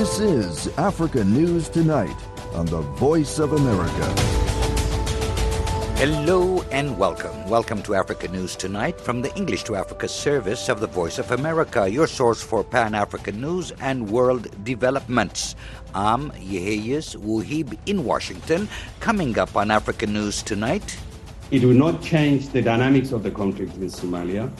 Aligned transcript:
This 0.00 0.18
is 0.18 0.68
Africa 0.78 1.22
News 1.24 1.68
Tonight 1.68 2.16
on 2.54 2.64
the 2.64 2.80
Voice 2.80 3.38
of 3.38 3.52
America. 3.52 4.06
Hello 5.98 6.62
and 6.72 6.96
welcome. 6.96 7.46
Welcome 7.50 7.82
to 7.82 7.94
Africa 7.94 8.26
News 8.28 8.56
Tonight 8.56 8.98
from 8.98 9.20
the 9.20 9.30
English 9.36 9.64
to 9.64 9.76
Africa 9.76 10.08
service 10.08 10.70
of 10.70 10.80
the 10.80 10.86
Voice 10.86 11.18
of 11.18 11.30
America, 11.32 11.86
your 11.86 12.06
source 12.06 12.42
for 12.42 12.64
Pan 12.64 12.94
African 12.94 13.42
news 13.42 13.72
and 13.72 14.08
world 14.08 14.48
developments. 14.64 15.54
I'm 15.94 16.30
Yeheyes 16.30 17.14
Wuhib 17.16 17.76
in 17.84 18.02
Washington. 18.02 18.70
Coming 19.00 19.38
up 19.38 19.54
on 19.54 19.70
Africa 19.70 20.06
News 20.06 20.42
Tonight. 20.42 20.96
It 21.50 21.62
will 21.62 21.74
not 21.74 22.00
change 22.00 22.48
the 22.48 22.62
dynamics 22.62 23.12
of 23.12 23.22
the 23.22 23.30
conflict 23.30 23.74
in 23.74 23.90
Somalia. 23.90 24.50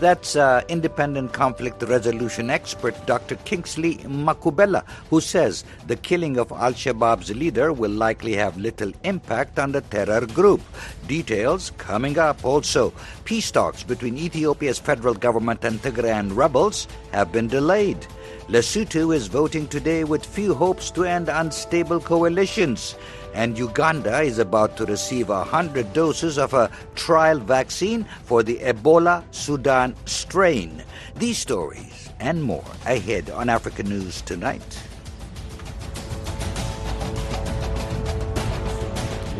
That's 0.00 0.34
uh, 0.34 0.62
independent 0.68 1.32
conflict 1.32 1.82
resolution 1.82 2.50
expert 2.50 2.94
Dr. 3.06 3.36
Kingsley 3.36 3.96
Makubela, 3.98 4.84
who 5.08 5.20
says 5.20 5.64
the 5.86 5.96
killing 5.96 6.36
of 6.36 6.50
Al 6.50 6.72
Shabaab's 6.72 7.30
leader 7.34 7.72
will 7.72 7.92
likely 7.92 8.34
have 8.34 8.56
little 8.56 8.92
impact 9.04 9.58
on 9.58 9.72
the 9.72 9.82
terror 9.82 10.26
group. 10.26 10.60
Details 11.06 11.70
coming 11.78 12.18
up 12.18 12.44
also. 12.44 12.92
Peace 13.24 13.50
talks 13.50 13.84
between 13.84 14.18
Ethiopia's 14.18 14.78
federal 14.78 15.14
government 15.14 15.64
and 15.64 15.80
Tigrayan 15.80 16.36
rebels 16.36 16.88
have 17.12 17.30
been 17.30 17.46
delayed. 17.46 18.04
Lesotho 18.48 19.16
is 19.16 19.26
voting 19.26 19.66
today 19.66 20.04
with 20.04 20.26
few 20.26 20.52
hopes 20.52 20.90
to 20.90 21.04
end 21.04 21.30
unstable 21.30 21.98
coalitions 21.98 22.94
and 23.32 23.56
Uganda 23.58 24.20
is 24.20 24.38
about 24.38 24.76
to 24.76 24.84
receive 24.84 25.30
100 25.30 25.94
doses 25.94 26.36
of 26.36 26.52
a 26.52 26.70
trial 26.94 27.38
vaccine 27.38 28.04
for 28.24 28.42
the 28.42 28.58
Ebola 28.58 29.24
Sudan 29.30 29.96
strain. 30.04 30.84
These 31.16 31.38
stories 31.38 32.10
and 32.20 32.42
more 32.42 32.64
ahead 32.84 33.30
on 33.30 33.48
African 33.48 33.88
News 33.88 34.20
Tonight. 34.20 34.78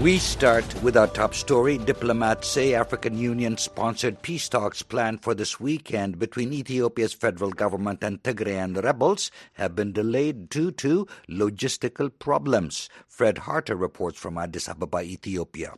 We 0.05 0.19
start 0.19 0.66
with 0.83 0.98
our 0.98 1.06
top 1.06 1.33
story. 1.33 1.78
Diplomats 1.78 2.47
say 2.47 2.74
African 2.74 3.16
Union 3.16 3.56
sponsored 3.56 4.20
peace 4.20 4.50
talks 4.50 4.83
planned 4.83 5.22
for 5.22 5.34
this 5.34 5.58
weekend 5.58 6.19
between 6.19 6.52
Ethiopia's 6.52 7.14
federal 7.14 7.50
government 7.50 8.05
and 8.05 8.22
Tigrayan 8.22 8.84
rebels 8.84 9.30
have 9.55 9.75
been 9.75 9.92
delayed 9.92 10.50
due 10.50 10.72
to 10.72 11.06
logistical 11.30 12.10
problems. 12.19 12.91
Fred 13.08 13.38
Harter 13.38 13.77
reports 13.77 14.19
from 14.19 14.36
Addis 14.36 14.69
Ababa, 14.69 15.00
Ethiopia. 15.00 15.72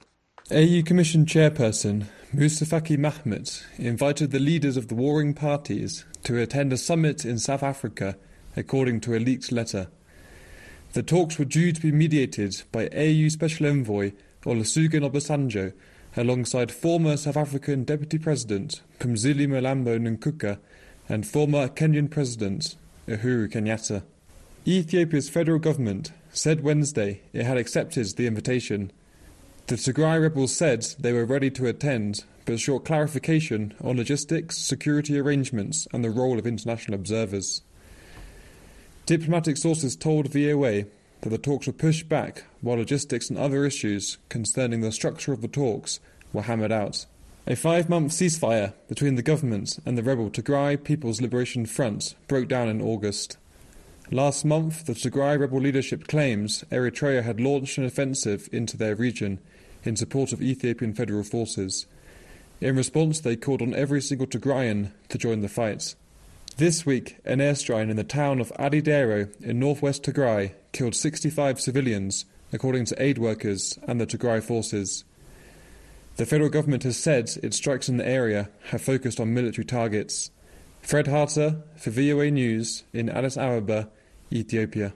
AU 0.51 0.83
Commission 0.85 1.25
Chairperson 1.25 2.07
Moussa 2.33 2.65
Faki 2.65 2.99
Mahamat 2.99 3.63
invited 3.79 4.33
the 4.33 4.41
leaders 4.41 4.77
of 4.77 4.89
the 4.89 4.97
warring 4.97 5.35
parties 5.35 6.05
to 6.25 6.37
attend 6.37 6.73
a 6.73 6.77
summit 6.77 7.25
in 7.25 7.39
South 7.39 7.63
Africa, 7.63 8.17
according 8.57 9.03
to 9.03 9.15
a 9.15 9.21
leaked 9.21 9.53
letter. 9.53 9.87
The 10.97 11.03
talks 11.03 11.39
were 11.39 11.45
due 11.45 11.73
to 11.73 11.81
be 11.83 11.93
mediated 11.93 12.63
by 12.73 12.89
AU 12.89 13.29
Special 13.29 13.67
Envoy 13.67 14.13
Olusegun 14.47 15.03
Obasanjo 15.07 15.75
alongside 16.17 16.73
former 16.73 17.19
South 17.19 17.37
African 17.37 17.85
Deputy 17.85 18.17
President 18.17 18.81
Phumzile 18.99 19.47
Mlambo 19.47 19.99
Ngcuka 20.01 20.59
and 21.07 21.27
former 21.27 21.69
Kenyan 21.69 22.11
President 22.11 22.77
Uhuru 23.07 23.47
Kenyatta. 23.53 24.05
Ethiopia's 24.67 25.29
federal 25.29 25.59
government 25.59 26.13
said 26.31 26.63
Wednesday 26.63 27.21
it 27.35 27.45
had 27.45 27.59
accepted 27.59 28.07
the 28.17 28.27
invitation. 28.27 28.91
The 29.67 29.75
Tigray 29.75 30.19
rebels 30.23 30.57
said 30.57 30.87
they 30.99 31.13
were 31.13 31.27
ready 31.27 31.51
to 31.51 31.67
attend, 31.67 32.25
but 32.47 32.59
sought 32.59 32.87
clarification 32.87 33.75
on 33.85 33.99
logistics, 33.99 34.57
security 34.57 35.19
arrangements, 35.19 35.87
and 35.93 36.03
the 36.03 36.09
role 36.09 36.39
of 36.39 36.47
international 36.47 36.95
observers. 36.95 37.61
Diplomatic 39.07 39.57
sources 39.57 39.95
told 39.95 40.33
VOA 40.33 40.85
that 41.21 41.29
the 41.29 41.39
talks 41.39 41.69
were 41.69 41.73
pushed 41.73 42.09
back 42.09 42.43
while 42.61 42.77
logistics 42.77 43.31
and 43.31 43.39
other 43.39 43.65
issues 43.65 44.19
concerning 44.29 44.81
the 44.81 44.91
structure 44.91 45.33
of 45.33 45.43
the 45.43 45.49
talks 45.49 46.01
were 46.33 46.43
hammered 46.43 46.73
out. 46.73 47.07
A 47.47 47.55
five 47.55 47.89
month 47.89 48.11
ceasefire 48.11 48.73
between 48.89 49.15
the 49.15 49.23
government 49.23 49.79
and 49.87 49.97
the 49.97 50.03
rebel 50.03 50.29
Tigray 50.29 50.83
People's 50.83 51.21
Liberation 51.21 51.67
Front 51.67 52.17
broke 52.27 52.49
down 52.49 52.69
in 52.69 52.83
August. 52.83 53.37
Last 54.11 54.45
month, 54.45 54.87
the 54.87 54.95
Tigray 54.95 55.39
rebel 55.39 55.61
leadership 55.61 56.09
claims 56.09 56.65
Eritrea 56.73 57.23
had 57.23 57.41
launched 57.41 57.79
an 57.79 57.85
offensive 57.85 58.49
into 58.51 58.77
their 58.77 58.97
region 58.97 59.39
in 59.85 59.95
support 59.95 60.33
of 60.33 60.43
Ethiopian 60.43 60.95
federal 60.95 61.23
forces. 61.23 61.87
In 62.61 62.75
response, 62.75 63.21
they 63.21 63.37
called 63.37 63.63
on 63.63 63.73
every 63.73 64.03
single 64.03 64.27
Tigrayan 64.27 64.91
to 65.11 65.19
join 65.19 65.43
the 65.43 65.49
fight. 65.49 65.95
This 66.59 66.87
week, 66.87 67.19
an 67.27 67.41
airstrike 67.41 67.91
in 67.91 67.97
the 67.97 68.03
town 68.03 68.41
of 68.41 68.51
Adi 68.59 68.81
Daero 68.81 69.29
in 69.43 69.59
northwest 69.59 70.05
Tigray 70.05 70.55
killed 70.73 70.95
65 70.95 71.61
civilians, 71.61 72.25
according 72.51 72.87
to 72.87 73.03
aid 73.03 73.19
workers 73.19 73.79
and 73.87 74.01
the 74.01 74.07
Tigray 74.07 74.43
forces. 74.43 75.05
The 76.17 76.25
federal 76.25 76.49
government 76.49 76.85
has 76.85 76.97
said 76.97 77.29
its 77.43 77.59
strikes 77.59 77.91
in 77.91 77.99
the 77.99 78.09
area 78.09 78.49
have 78.71 78.81
focused 78.81 79.21
on 79.21 79.35
military 79.35 79.67
targets. 79.67 80.31
Fred 80.81 81.09
Harter 81.09 81.61
for 81.77 81.91
VOA 81.91 82.31
News 82.31 82.85
in 82.91 83.11
Addis 83.11 83.37
Ababa, 83.37 83.91
Ethiopia. 84.33 84.95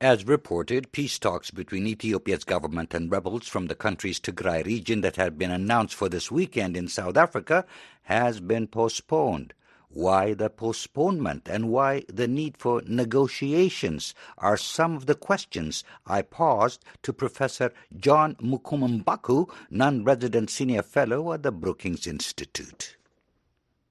As 0.00 0.26
reported, 0.26 0.90
peace 0.90 1.20
talks 1.20 1.52
between 1.52 1.86
Ethiopia's 1.86 2.42
government 2.42 2.94
and 2.94 3.12
rebels 3.12 3.46
from 3.46 3.68
the 3.68 3.76
country's 3.76 4.18
Tigray 4.18 4.66
region 4.66 5.02
that 5.02 5.14
had 5.14 5.38
been 5.38 5.52
announced 5.52 5.94
for 5.94 6.08
this 6.08 6.32
weekend 6.32 6.76
in 6.76 6.88
South 6.88 7.16
Africa 7.16 7.64
has 8.02 8.40
been 8.40 8.66
postponed. 8.66 9.54
Why 9.96 10.34
the 10.34 10.50
postponement 10.50 11.48
and 11.48 11.70
why 11.70 12.04
the 12.06 12.28
need 12.28 12.58
for 12.58 12.82
negotiations 12.86 14.14
are 14.36 14.58
some 14.58 14.94
of 14.94 15.06
the 15.06 15.14
questions 15.14 15.84
I 16.06 16.20
posed 16.20 16.84
to 17.00 17.14
Professor 17.14 17.72
John 17.98 18.34
Mukum 18.34 19.02
Mbaku, 19.02 19.50
non-resident 19.70 20.50
senior 20.50 20.82
fellow 20.82 21.32
at 21.32 21.44
the 21.44 21.50
Brookings 21.50 22.06
Institute. 22.06 22.98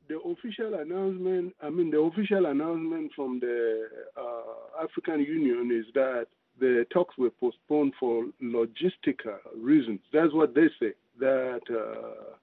The 0.08 0.20
official 0.20 0.76
announcement, 0.76 1.56
I 1.60 1.72
mean, 1.72 1.90
the 1.90 2.02
official 2.02 2.46
announcement 2.46 3.12
from 3.16 3.40
the 3.40 3.88
uh, 4.16 4.84
African 4.84 5.22
Union 5.22 5.72
is 5.72 5.92
that 5.96 6.28
the 6.60 6.86
talks 6.94 7.18
were 7.18 7.32
postponed 7.32 7.94
for 8.00 8.26
logistical 8.44 9.40
reasons. 9.58 10.02
That's 10.14 10.34
what 10.34 10.54
they 10.54 10.70
say. 10.80 10.94
That 11.20 11.62
uh, 11.68 12.36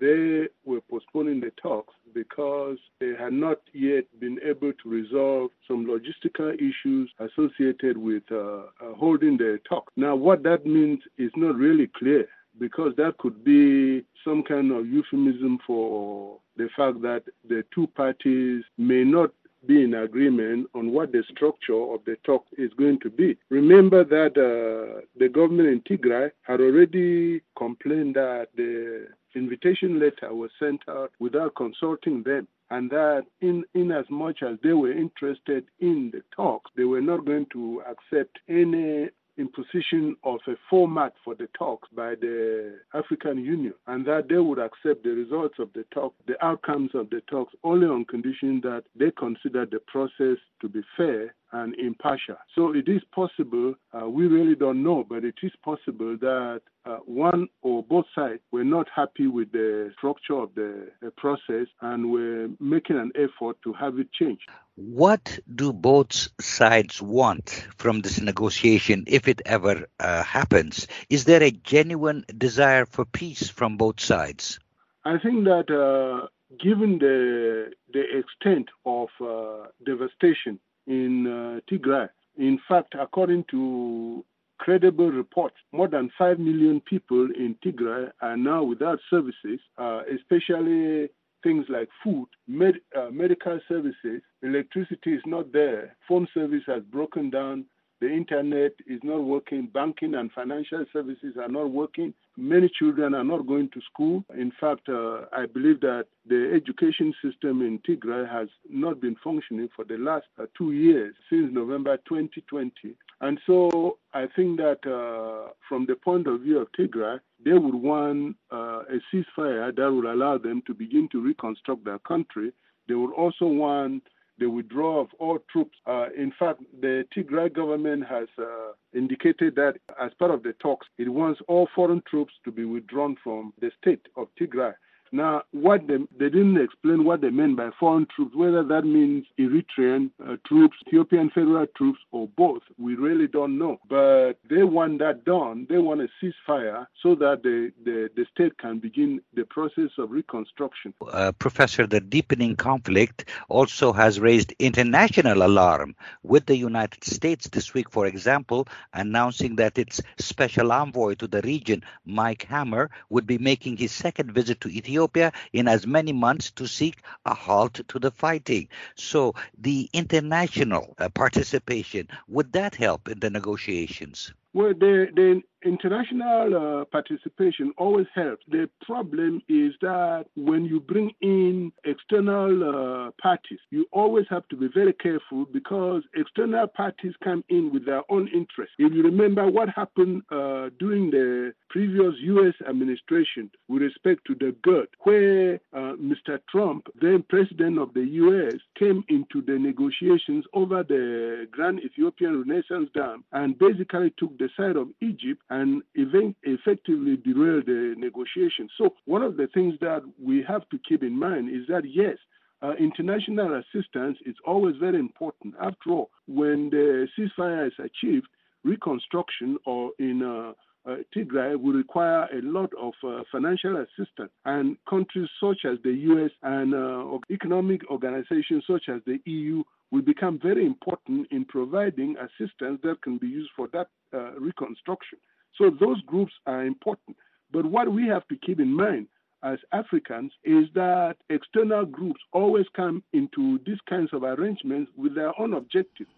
they 0.00 0.48
were 0.64 0.80
postponing 0.90 1.40
the 1.40 1.52
talks 1.62 1.94
because 2.14 2.78
they 3.00 3.12
had 3.18 3.32
not 3.32 3.58
yet 3.72 4.04
been 4.20 4.38
able 4.44 4.72
to 4.72 4.88
resolve 4.88 5.50
some 5.66 5.86
logistical 5.86 6.54
issues 6.54 7.10
associated 7.18 7.96
with 7.96 8.22
uh, 8.30 8.36
uh, 8.36 8.94
holding 8.96 9.36
the 9.36 9.60
talks. 9.68 9.92
Now, 9.96 10.14
what 10.14 10.42
that 10.44 10.64
means 10.66 11.00
is 11.18 11.30
not 11.36 11.56
really 11.56 11.88
clear 11.96 12.28
because 12.58 12.92
that 12.96 13.18
could 13.18 13.44
be 13.44 14.04
some 14.24 14.42
kind 14.42 14.70
of 14.72 14.86
euphemism 14.86 15.58
for 15.66 16.38
the 16.56 16.68
fact 16.76 17.02
that 17.02 17.24
the 17.48 17.64
two 17.74 17.86
parties 17.88 18.62
may 18.78 19.02
not 19.02 19.30
be 19.66 19.82
in 19.82 19.94
agreement 19.94 20.68
on 20.74 20.92
what 20.92 21.12
the 21.12 21.22
structure 21.30 21.92
of 21.94 22.04
the 22.04 22.16
talk 22.24 22.44
is 22.56 22.72
going 22.74 23.00
to 23.00 23.10
be. 23.10 23.36
Remember 23.50 24.04
that 24.04 24.36
uh, 24.36 25.00
the 25.18 25.28
government 25.28 25.68
in 25.68 25.80
Tigray 25.80 26.30
had 26.42 26.60
already 26.60 27.40
complained 27.56 28.14
that 28.16 28.48
the 28.56 29.08
invitation 29.34 29.98
letter 29.98 30.34
was 30.34 30.50
sent 30.58 30.80
out 30.88 31.12
without 31.18 31.54
consulting 31.56 32.22
them 32.22 32.46
and 32.70 32.90
that 32.90 33.24
in, 33.40 33.64
in 33.74 33.92
as 33.92 34.04
much 34.10 34.42
as 34.42 34.58
they 34.62 34.72
were 34.72 34.92
interested 34.92 35.64
in 35.80 36.10
the 36.12 36.22
talks, 36.34 36.70
they 36.76 36.84
were 36.84 37.00
not 37.00 37.24
going 37.24 37.46
to 37.52 37.82
accept 37.88 38.38
any 38.48 39.08
imposition 39.38 40.16
of 40.24 40.40
a 40.46 40.54
format 40.70 41.12
for 41.24 41.34
the 41.34 41.48
talks 41.58 41.88
by 41.94 42.14
the 42.14 42.78
African 42.94 43.38
Union, 43.38 43.74
and 43.86 44.06
that 44.06 44.28
they 44.28 44.38
would 44.38 44.58
accept 44.58 45.02
the 45.02 45.10
results 45.10 45.56
of 45.58 45.70
the 45.74 45.84
talk, 45.92 46.14
the 46.26 46.42
outcomes 46.44 46.90
of 46.94 47.10
the 47.10 47.20
talks, 47.22 47.54
only 47.64 47.86
on 47.86 48.04
condition 48.04 48.60
that 48.62 48.84
they 48.94 49.10
consider 49.10 49.66
the 49.66 49.80
process 49.80 50.38
to 50.60 50.68
be 50.68 50.82
fair 50.96 51.34
and 51.52 51.74
impartial. 51.76 52.36
So 52.54 52.74
it 52.74 52.88
is 52.88 53.02
possible, 53.14 53.74
uh, 53.92 54.08
we 54.08 54.26
really 54.26 54.54
don't 54.54 54.82
know, 54.82 55.04
but 55.08 55.24
it 55.24 55.36
is 55.42 55.52
possible 55.64 56.16
that 56.20 56.62
uh, 56.84 56.96
one 57.06 57.48
or 57.62 57.82
both 57.82 58.06
sides 58.14 58.40
were 58.50 58.64
not 58.64 58.88
happy 58.94 59.26
with 59.26 59.52
the 59.52 59.92
structure 59.96 60.34
of 60.34 60.54
the, 60.54 60.88
the 61.00 61.10
process 61.12 61.66
and 61.80 62.10
were 62.10 62.48
making 62.60 62.98
an 62.98 63.12
effort 63.14 63.56
to 63.62 63.72
have 63.72 63.98
it 63.98 64.12
changed. 64.12 64.42
What 64.76 65.38
do 65.54 65.72
both 65.72 66.28
sides 66.40 67.00
want 67.00 67.66
from 67.76 68.00
this 68.00 68.20
negotiation 68.20 69.04
if 69.06 69.28
it 69.28 69.40
ever 69.46 69.86
uh, 70.00 70.22
happens? 70.24 70.86
Is 71.08 71.24
there 71.24 71.42
a 71.42 71.50
genuine 71.50 72.24
desire 72.36 72.84
for 72.86 73.04
peace 73.04 73.48
from 73.48 73.76
both 73.76 74.00
sides? 74.00 74.58
I 75.04 75.18
think 75.18 75.44
that 75.44 75.70
uh, 75.70 76.26
given 76.62 76.98
the 76.98 77.70
the 77.92 78.02
extent 78.18 78.68
of 78.84 79.08
uh, 79.20 79.68
devastation 79.84 80.58
in 80.86 81.26
uh, 81.26 81.60
Tigray. 81.70 82.08
In 82.36 82.58
fact, 82.68 82.94
according 82.98 83.44
to 83.50 84.24
credible 84.58 85.10
reports, 85.10 85.56
more 85.72 85.88
than 85.88 86.10
5 86.18 86.38
million 86.38 86.80
people 86.80 87.28
in 87.36 87.56
Tigray 87.64 88.10
are 88.20 88.36
now 88.36 88.62
without 88.62 88.98
services, 89.10 89.60
uh, 89.78 90.02
especially 90.12 91.08
things 91.42 91.66
like 91.68 91.88
food, 92.02 92.26
med, 92.48 92.76
uh, 92.96 93.10
medical 93.10 93.60
services, 93.68 94.22
electricity 94.42 95.12
is 95.12 95.22
not 95.26 95.52
there, 95.52 95.94
phone 96.08 96.26
service 96.32 96.62
has 96.66 96.82
broken 96.84 97.28
down, 97.30 97.66
the 98.00 98.10
internet 98.10 98.72
is 98.86 99.00
not 99.02 99.22
working, 99.22 99.68
banking 99.72 100.14
and 100.14 100.30
financial 100.32 100.84
services 100.92 101.36
are 101.40 101.48
not 101.48 101.70
working. 101.70 102.12
Many 102.36 102.68
children 102.68 103.14
are 103.14 103.24
not 103.24 103.46
going 103.46 103.70
to 103.70 103.80
school. 103.92 104.24
In 104.36 104.52
fact, 104.60 104.88
uh, 104.88 105.22
I 105.32 105.46
believe 105.46 105.80
that 105.80 106.06
the 106.26 106.52
education 106.54 107.14
system 107.22 107.62
in 107.62 107.78
Tigray 107.80 108.28
has 108.30 108.48
not 108.68 109.00
been 109.00 109.16
functioning 109.22 109.68
for 109.74 109.84
the 109.84 109.96
last 109.96 110.26
uh, 110.38 110.46
two 110.58 110.72
years, 110.72 111.14
since 111.30 111.52
November 111.52 111.96
2020. 112.08 112.96
And 113.20 113.40
so 113.46 113.98
I 114.12 114.26
think 114.34 114.58
that 114.58 114.80
uh, 114.84 115.52
from 115.68 115.86
the 115.86 115.94
point 115.94 116.26
of 116.26 116.40
view 116.40 116.58
of 116.58 116.68
Tigray, 116.72 117.20
they 117.44 117.52
would 117.52 117.74
want 117.74 118.36
uh, 118.52 118.82
a 118.82 119.00
ceasefire 119.12 119.74
that 119.74 119.92
would 119.92 120.06
allow 120.06 120.38
them 120.38 120.62
to 120.66 120.74
begin 120.74 121.08
to 121.12 121.22
reconstruct 121.22 121.84
their 121.84 122.00
country. 122.00 122.52
They 122.88 122.94
would 122.94 123.12
also 123.12 123.46
want 123.46 124.02
the 124.38 124.46
withdrawal 124.46 125.02
of 125.02 125.08
all 125.18 125.38
troops. 125.50 125.76
Uh, 125.86 126.06
in 126.16 126.32
fact, 126.38 126.60
the 126.80 127.04
Tigray 127.16 127.52
government 127.52 128.04
has 128.06 128.28
uh, 128.38 128.72
indicated 128.94 129.54
that 129.56 129.74
as 130.00 130.12
part 130.18 130.30
of 130.30 130.42
the 130.42 130.52
talks, 130.54 130.86
it 130.98 131.08
wants 131.08 131.40
all 131.48 131.68
foreign 131.74 132.02
troops 132.08 132.34
to 132.44 132.50
be 132.50 132.64
withdrawn 132.64 133.16
from 133.22 133.52
the 133.60 133.70
state 133.80 134.06
of 134.16 134.28
Tigray. 134.40 134.74
Now, 135.14 135.42
what 135.52 135.86
they, 135.86 135.98
they 136.18 136.28
didn't 136.28 136.60
explain 136.60 137.04
what 137.04 137.20
they 137.20 137.30
meant 137.30 137.56
by 137.56 137.70
foreign 137.78 138.08
troops, 138.16 138.34
whether 138.34 138.64
that 138.64 138.82
means 138.82 139.24
Eritrean 139.38 140.10
uh, 140.20 140.34
troops, 140.44 140.76
Ethiopian 140.88 141.30
federal 141.30 141.66
troops, 141.76 142.00
or 142.10 142.26
both. 142.36 142.62
We 142.78 142.96
really 142.96 143.28
don't 143.28 143.56
know. 143.56 143.78
But 143.88 144.32
they 144.50 144.64
want 144.64 144.98
that 144.98 145.24
done. 145.24 145.68
They 145.70 145.78
want 145.78 146.00
a 146.00 146.08
ceasefire 146.18 146.88
so 147.00 147.14
that 147.14 147.44
the, 147.44 147.70
the, 147.84 148.10
the 148.16 148.26
state 148.34 148.58
can 148.58 148.80
begin 148.80 149.20
the 149.34 149.44
process 149.44 149.90
of 149.98 150.10
reconstruction. 150.10 150.92
Uh, 151.08 151.30
Professor, 151.30 151.86
the 151.86 152.00
deepening 152.00 152.56
conflict 152.56 153.26
also 153.48 153.92
has 153.92 154.18
raised 154.18 154.52
international 154.58 155.44
alarm, 155.44 155.94
with 156.24 156.46
the 156.46 156.56
United 156.56 157.04
States 157.04 157.48
this 157.50 157.72
week, 157.72 157.88
for 157.88 158.06
example, 158.06 158.66
announcing 158.92 159.54
that 159.54 159.78
its 159.78 160.00
special 160.18 160.72
envoy 160.72 161.14
to 161.14 161.28
the 161.28 161.40
region, 161.42 161.84
Mike 162.04 162.42
Hammer, 162.48 162.90
would 163.10 163.28
be 163.28 163.38
making 163.38 163.76
his 163.76 163.92
second 163.92 164.32
visit 164.32 164.60
to 164.60 164.68
Ethiopia 164.68 165.03
Ethiopia 165.04 165.32
in 165.52 165.68
as 165.68 165.86
many 165.86 166.12
months 166.12 166.50
to 166.52 166.66
seek 166.66 166.96
a 167.26 167.34
halt 167.34 167.80
to 167.88 167.98
the 167.98 168.10
fighting. 168.10 168.68
So 168.94 169.34
the 169.58 169.90
international 169.92 170.94
uh, 170.98 171.08
participation, 171.10 172.08
would 172.28 172.52
that 172.52 172.74
help 172.74 173.08
in 173.08 173.20
the 173.20 173.30
negotiations? 173.30 174.32
Well, 174.54 174.72
the, 174.72 175.08
the 175.14 175.42
international 175.64 176.82
uh, 176.82 176.84
participation 176.86 177.72
always 177.78 178.06
helps. 178.14 178.44
The 178.48 178.68
problem 178.82 179.42
is 179.48 179.72
that 179.80 180.26
when 180.36 180.64
you 180.64 180.80
bring 180.80 181.12
in 181.20 181.72
external 181.84 182.52
uh, 182.62 183.10
parties, 183.20 183.58
you 183.70 183.86
always 183.92 184.26
have 184.30 184.46
to 184.48 184.56
be 184.56 184.68
very 184.72 184.92
careful 184.92 185.46
because 185.52 186.02
external 186.14 186.66
parties 186.66 187.14
come 187.22 187.44
in 187.48 187.72
with 187.72 187.86
their 187.86 188.02
own 188.10 188.28
interests. 188.28 188.74
If 188.78 188.92
you 188.92 189.02
remember 189.02 189.46
what 189.48 189.68
happened 189.70 190.22
uh, 190.30 190.70
during 190.78 191.10
the 191.10 191.52
previous 191.68 192.14
U.S. 192.20 192.54
administration 192.68 193.50
with 193.68 193.82
respect 193.82 194.24
to 194.26 194.34
the 194.34 194.54
GERD, 194.62 194.88
where 195.00 195.54
uh, 195.72 195.94
Mr. 196.00 196.38
Trump, 196.50 196.86
then 197.00 197.24
president 197.28 197.78
of 197.78 197.92
the 197.94 198.04
U.S., 198.04 198.54
came 198.78 199.04
into 199.08 199.42
the 199.42 199.58
negotiations 199.58 200.44
over 200.52 200.82
the 200.82 201.46
Grand 201.50 201.80
Ethiopian 201.80 202.44
Renaissance 202.46 202.90
Dam 202.94 203.24
and 203.32 203.58
basically 203.58 204.12
took 204.18 204.36
the 204.38 204.48
side 204.56 204.76
of 204.76 204.88
Egypt 205.00 205.42
and 205.54 205.82
event, 205.94 206.36
effectively 206.42 207.16
derail 207.16 207.62
the 207.64 207.94
negotiations. 207.96 208.70
So, 208.76 208.94
one 209.04 209.22
of 209.22 209.36
the 209.36 209.48
things 209.54 209.74
that 209.80 210.02
we 210.20 210.44
have 210.48 210.68
to 210.70 210.78
keep 210.88 211.02
in 211.02 211.16
mind 211.18 211.48
is 211.48 211.64
that, 211.68 211.82
yes, 211.86 212.16
uh, 212.62 212.72
international 212.88 213.62
assistance 213.62 214.18
is 214.26 214.34
always 214.44 214.76
very 214.76 214.98
important. 214.98 215.54
After 215.60 215.90
all, 215.90 216.10
when 216.26 216.70
the 216.70 217.06
ceasefire 217.14 217.68
is 217.68 217.78
achieved, 217.78 218.26
reconstruction 218.64 219.58
or 219.64 219.92
in 219.98 220.22
uh, 220.22 220.52
uh, 220.90 220.96
Tigray 221.14 221.60
will 221.60 221.74
require 221.74 222.24
a 222.32 222.42
lot 222.42 222.70
of 222.80 222.92
uh, 223.06 223.22
financial 223.30 223.76
assistance, 223.76 224.32
and 224.44 224.76
countries 224.88 225.28
such 225.40 225.60
as 225.64 225.78
the 225.82 225.92
U.S. 226.10 226.30
and 226.42 226.74
uh, 226.74 227.18
economic 227.30 227.88
organizations 227.90 228.64
such 228.66 228.88
as 228.88 229.00
the 229.06 229.18
EU 229.24 229.62
will 229.90 230.02
become 230.02 230.38
very 230.42 230.66
important 230.66 231.26
in 231.30 231.44
providing 231.44 232.16
assistance 232.18 232.80
that 232.82 233.00
can 233.02 233.18
be 233.18 233.28
used 233.28 233.50
for 233.56 233.68
that 233.68 233.86
uh, 234.12 234.32
reconstruction. 234.32 235.18
So 235.58 235.70
those 235.70 236.00
groups 236.02 236.32
are 236.46 236.64
important. 236.64 237.16
But 237.52 237.66
what 237.66 237.92
we 237.92 238.06
have 238.08 238.26
to 238.28 238.36
keep 238.36 238.58
in 238.60 238.74
mind 238.74 239.06
as 239.42 239.58
Africans 239.72 240.32
is 240.42 240.64
that 240.74 241.16
external 241.28 241.84
groups 241.84 242.20
always 242.32 242.66
come 242.74 243.02
into 243.12 243.60
these 243.66 243.78
kinds 243.88 244.10
of 244.12 244.22
arrangements 244.22 244.90
with 244.96 245.14
their 245.14 245.38
own 245.38 245.54
objectives. 245.54 246.10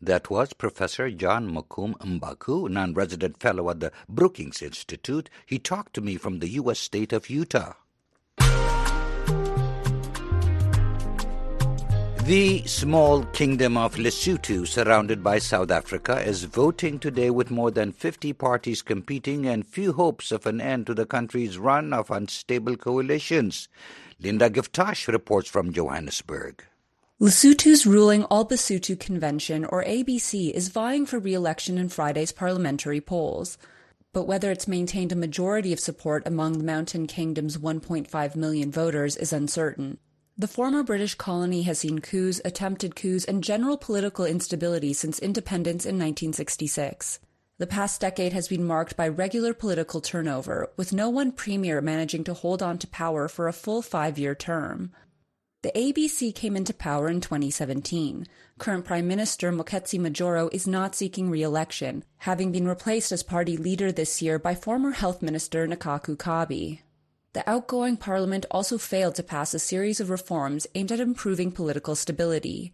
That 0.00 0.30
was 0.30 0.52
Professor 0.52 1.10
John 1.10 1.52
Mukum 1.52 1.94
Mbaku, 1.98 2.70
non 2.70 2.94
resident 2.94 3.40
fellow 3.40 3.68
at 3.70 3.80
the 3.80 3.92
Brookings 4.08 4.62
Institute. 4.62 5.28
He 5.46 5.58
talked 5.58 5.94
to 5.94 6.00
me 6.00 6.16
from 6.16 6.38
the 6.38 6.48
U.S. 6.60 6.78
state 6.78 7.12
of 7.12 7.28
Utah. 7.28 7.74
The 12.28 12.62
small 12.66 13.24
kingdom 13.24 13.78
of 13.78 13.94
Lesotho, 13.94 14.68
surrounded 14.68 15.24
by 15.24 15.38
South 15.38 15.70
Africa, 15.70 16.20
is 16.20 16.44
voting 16.44 16.98
today 16.98 17.30
with 17.30 17.50
more 17.50 17.70
than 17.70 17.90
50 17.90 18.34
parties 18.34 18.82
competing 18.82 19.46
and 19.46 19.66
few 19.66 19.94
hopes 19.94 20.30
of 20.30 20.44
an 20.44 20.60
end 20.60 20.88
to 20.88 20.94
the 20.94 21.06
country's 21.06 21.56
run 21.56 21.94
of 21.94 22.10
unstable 22.10 22.76
coalitions. 22.76 23.70
Linda 24.20 24.50
Givetash 24.50 25.08
reports 25.08 25.48
from 25.48 25.72
Johannesburg. 25.72 26.62
Lesotho's 27.18 27.86
ruling 27.86 28.24
All 28.24 28.46
Basotho 28.46 29.00
Convention, 29.00 29.64
or 29.64 29.82
ABC, 29.82 30.50
is 30.50 30.68
vying 30.68 31.06
for 31.06 31.18
re-election 31.18 31.78
in 31.78 31.88
Friday's 31.88 32.32
parliamentary 32.32 33.00
polls. 33.00 33.56
But 34.12 34.26
whether 34.26 34.50
it's 34.50 34.68
maintained 34.68 35.12
a 35.12 35.16
majority 35.16 35.72
of 35.72 35.80
support 35.80 36.26
among 36.26 36.58
the 36.58 36.64
Mountain 36.64 37.06
Kingdom's 37.06 37.56
1.5 37.56 38.36
million 38.36 38.70
voters 38.70 39.16
is 39.16 39.32
uncertain. 39.32 39.96
The 40.40 40.46
former 40.46 40.84
British 40.84 41.16
colony 41.16 41.62
has 41.62 41.80
seen 41.80 41.98
coups, 41.98 42.40
attempted 42.44 42.94
coups, 42.94 43.24
and 43.24 43.42
general 43.42 43.76
political 43.76 44.24
instability 44.24 44.92
since 44.92 45.18
independence 45.18 45.84
in 45.84 45.96
1966. 45.96 47.18
The 47.58 47.66
past 47.66 48.00
decade 48.00 48.32
has 48.34 48.46
been 48.46 48.62
marked 48.62 48.96
by 48.96 49.08
regular 49.08 49.52
political 49.52 50.00
turnover, 50.00 50.70
with 50.76 50.92
no 50.92 51.10
one 51.10 51.32
premier 51.32 51.80
managing 51.80 52.22
to 52.22 52.34
hold 52.34 52.62
on 52.62 52.78
to 52.78 52.86
power 52.86 53.26
for 53.26 53.48
a 53.48 53.52
full 53.52 53.82
five 53.82 54.16
year 54.16 54.36
term. 54.36 54.92
The 55.62 55.72
ABC 55.72 56.32
came 56.32 56.54
into 56.54 56.72
power 56.72 57.08
in 57.08 57.20
2017. 57.20 58.24
Current 58.58 58.84
Prime 58.84 59.08
Minister 59.08 59.50
Moeketsi 59.50 59.98
Majoro 59.98 60.48
is 60.52 60.68
not 60.68 60.94
seeking 60.94 61.30
re 61.30 61.42
election, 61.42 62.04
having 62.18 62.52
been 62.52 62.68
replaced 62.68 63.10
as 63.10 63.24
party 63.24 63.56
leader 63.56 63.90
this 63.90 64.22
year 64.22 64.38
by 64.38 64.54
former 64.54 64.92
Health 64.92 65.20
Minister 65.20 65.66
Nkaku 65.66 66.16
Kabi. 66.16 66.78
The 67.34 67.48
outgoing 67.48 67.96
parliament 67.96 68.46
also 68.50 68.78
failed 68.78 69.14
to 69.16 69.22
pass 69.22 69.52
a 69.52 69.58
series 69.58 70.00
of 70.00 70.08
reforms 70.08 70.66
aimed 70.74 70.92
at 70.92 71.00
improving 71.00 71.52
political 71.52 71.94
stability. 71.94 72.72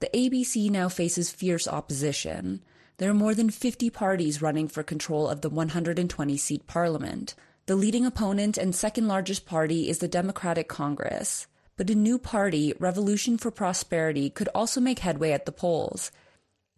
The 0.00 0.10
ABC 0.14 0.70
now 0.70 0.88
faces 0.88 1.32
fierce 1.32 1.66
opposition. 1.66 2.62
There 2.98 3.10
are 3.10 3.14
more 3.14 3.34
than 3.34 3.50
50 3.50 3.90
parties 3.90 4.40
running 4.40 4.68
for 4.68 4.82
control 4.82 5.28
of 5.28 5.40
the 5.40 5.50
120 5.50 6.36
seat 6.36 6.66
parliament. 6.66 7.34
The 7.66 7.76
leading 7.76 8.06
opponent 8.06 8.56
and 8.56 8.74
second 8.74 9.08
largest 9.08 9.44
party 9.44 9.88
is 9.88 9.98
the 9.98 10.08
Democratic 10.08 10.68
Congress. 10.68 11.46
But 11.76 11.90
a 11.90 11.94
new 11.94 12.18
party, 12.18 12.74
Revolution 12.78 13.36
for 13.36 13.50
Prosperity, 13.50 14.30
could 14.30 14.48
also 14.54 14.80
make 14.80 15.00
headway 15.00 15.32
at 15.32 15.44
the 15.44 15.52
polls. 15.52 16.10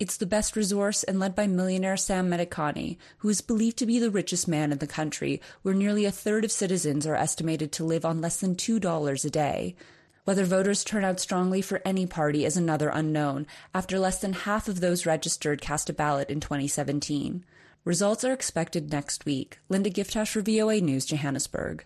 It's 0.00 0.16
the 0.16 0.24
best 0.24 0.56
resource 0.56 1.02
and 1.02 1.20
led 1.20 1.34
by 1.34 1.46
millionaire 1.46 1.98
Sam 1.98 2.30
Matekane, 2.30 2.96
who 3.18 3.28
is 3.28 3.42
believed 3.42 3.76
to 3.76 3.86
be 3.86 3.98
the 3.98 4.10
richest 4.10 4.48
man 4.48 4.72
in 4.72 4.78
the 4.78 4.86
country, 4.86 5.42
where 5.60 5.74
nearly 5.74 6.06
a 6.06 6.10
third 6.10 6.42
of 6.42 6.50
citizens 6.50 7.06
are 7.06 7.14
estimated 7.14 7.70
to 7.72 7.84
live 7.84 8.06
on 8.06 8.22
less 8.22 8.40
than 8.40 8.56
$2 8.56 9.24
a 9.26 9.30
day. 9.30 9.76
Whether 10.24 10.46
voters 10.46 10.84
turn 10.84 11.04
out 11.04 11.20
strongly 11.20 11.60
for 11.60 11.82
any 11.84 12.06
party 12.06 12.46
is 12.46 12.56
another 12.56 12.88
unknown, 12.88 13.46
after 13.74 13.98
less 13.98 14.18
than 14.22 14.32
half 14.32 14.68
of 14.68 14.80
those 14.80 15.04
registered 15.04 15.60
cast 15.60 15.90
a 15.90 15.92
ballot 15.92 16.30
in 16.30 16.40
2017. 16.40 17.44
Results 17.84 18.24
are 18.24 18.32
expected 18.32 18.90
next 18.90 19.26
week. 19.26 19.58
Linda 19.68 19.90
Givetash 19.90 20.28
for 20.28 20.40
VOA 20.40 20.80
News, 20.80 21.04
Johannesburg. 21.04 21.84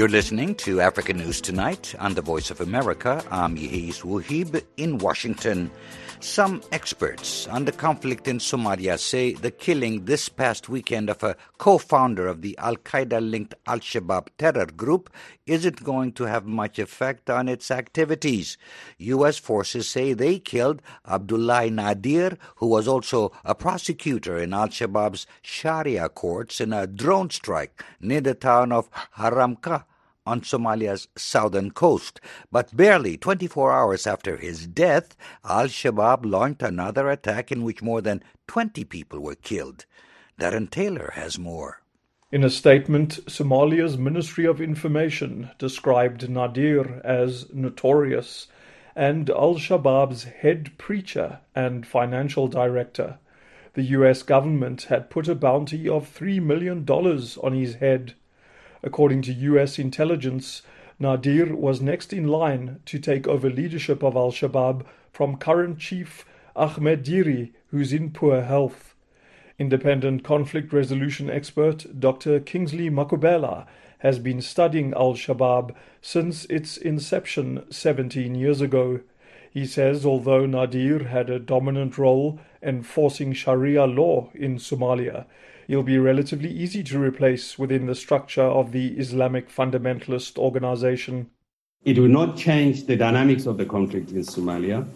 You're 0.00 0.08
listening 0.08 0.54
to 0.64 0.80
African 0.80 1.18
News 1.18 1.42
Tonight 1.42 1.94
on 1.98 2.14
the 2.14 2.22
Voice 2.22 2.50
of 2.50 2.62
America. 2.62 3.22
I'm 3.30 3.54
Yehis 3.54 4.00
Wuhib 4.00 4.64
in 4.78 4.96
Washington. 4.96 5.70
Some 6.20 6.62
experts 6.72 7.46
on 7.48 7.66
the 7.66 7.72
conflict 7.72 8.26
in 8.26 8.38
Somalia 8.38 8.98
say 8.98 9.34
the 9.34 9.50
killing 9.50 10.06
this 10.06 10.30
past 10.30 10.70
weekend 10.70 11.10
of 11.10 11.22
a 11.22 11.36
co-founder 11.58 12.26
of 12.26 12.40
the 12.40 12.56
Al-Qaeda 12.56 13.20
linked 13.20 13.54
Al-Shabaab 13.66 14.28
terror 14.38 14.64
group 14.64 15.10
isn't 15.44 15.84
going 15.84 16.12
to 16.12 16.24
have 16.24 16.46
much 16.46 16.78
effect 16.78 17.28
on 17.28 17.46
its 17.46 17.70
activities. 17.70 18.56
US 18.96 19.36
forces 19.36 19.86
say 19.86 20.14
they 20.14 20.38
killed 20.38 20.80
Abdullah 21.06 21.70
Nadir, 21.70 22.38
who 22.56 22.68
was 22.68 22.88
also 22.88 23.32
a 23.44 23.54
prosecutor 23.54 24.38
in 24.38 24.54
Al-Shabaab's 24.54 25.26
Sharia 25.42 26.08
courts 26.08 26.58
in 26.58 26.72
a 26.72 26.86
drone 26.86 27.28
strike 27.28 27.84
near 28.00 28.22
the 28.22 28.34
town 28.34 28.72
of 28.72 28.88
Haramka 29.18 29.84
on 30.30 30.42
Somalia's 30.42 31.08
southern 31.16 31.72
coast. 31.72 32.20
But 32.52 32.76
barely 32.76 33.16
24 33.16 33.72
hours 33.72 34.06
after 34.06 34.36
his 34.36 34.66
death, 34.66 35.16
Al 35.44 35.66
Shabaab 35.66 36.24
launched 36.24 36.62
another 36.62 37.08
attack 37.08 37.50
in 37.50 37.64
which 37.64 37.82
more 37.82 38.00
than 38.00 38.22
20 38.46 38.84
people 38.84 39.18
were 39.18 39.34
killed. 39.34 39.86
Darren 40.38 40.70
Taylor 40.70 41.10
has 41.14 41.38
more. 41.38 41.82
In 42.32 42.44
a 42.44 42.50
statement, 42.50 43.18
Somalia's 43.26 43.98
Ministry 43.98 44.44
of 44.46 44.60
Information 44.60 45.50
described 45.58 46.30
Nadir 46.30 47.00
as 47.04 47.52
notorious 47.52 48.46
and 48.94 49.28
Al 49.30 49.56
Shabaab's 49.56 50.24
head 50.24 50.70
preacher 50.78 51.40
and 51.56 51.84
financial 51.84 52.46
director. 52.46 53.18
The 53.74 53.82
US 53.98 54.22
government 54.22 54.82
had 54.84 55.10
put 55.10 55.28
a 55.28 55.34
bounty 55.34 55.88
of 55.88 56.12
$3 56.12 56.42
million 56.42 56.84
on 56.88 57.52
his 57.52 57.74
head. 57.76 58.14
According 58.82 59.22
to 59.22 59.32
US 59.32 59.78
intelligence, 59.78 60.62
Nadir 60.98 61.54
was 61.54 61.80
next 61.80 62.12
in 62.12 62.28
line 62.28 62.80
to 62.86 62.98
take 62.98 63.26
over 63.26 63.48
leadership 63.48 64.02
of 64.02 64.16
Al 64.16 64.32
Shabaab 64.32 64.84
from 65.12 65.36
current 65.36 65.78
chief 65.78 66.24
Ahmed 66.56 67.02
Diri, 67.02 67.52
who's 67.70 67.92
in 67.92 68.10
poor 68.10 68.42
health. 68.42 68.94
Independent 69.58 70.24
conflict 70.24 70.72
resolution 70.72 71.28
expert 71.28 71.86
Dr. 71.98 72.40
Kingsley 72.40 72.90
Makubela 72.90 73.66
has 73.98 74.18
been 74.18 74.40
studying 74.40 74.94
Al 74.94 75.14
Shabaab 75.14 75.74
since 76.00 76.46
its 76.46 76.76
inception 76.76 77.64
17 77.70 78.34
years 78.34 78.60
ago. 78.60 79.00
He 79.50 79.66
says 79.66 80.06
although 80.06 80.46
Nadir 80.46 81.04
had 81.04 81.28
a 81.28 81.40
dominant 81.40 81.98
role 81.98 82.38
enforcing 82.62 83.32
Sharia 83.32 83.84
law 83.84 84.30
in 84.32 84.56
Somalia, 84.56 85.26
he'll 85.66 85.82
be 85.82 85.98
relatively 85.98 86.50
easy 86.50 86.84
to 86.84 86.98
replace 87.00 87.58
within 87.58 87.86
the 87.86 87.94
structure 87.94 88.42
of 88.42 88.70
the 88.70 88.98
Islamic 88.98 89.50
fundamentalist 89.50 90.38
organization. 90.38 91.30
It 91.84 91.98
will 91.98 92.08
not 92.08 92.36
change 92.36 92.86
the 92.86 92.96
dynamics 92.96 93.46
of 93.46 93.56
the 93.56 93.64
conflict 93.64 94.10
in 94.10 94.20
Somalia. 94.20 94.86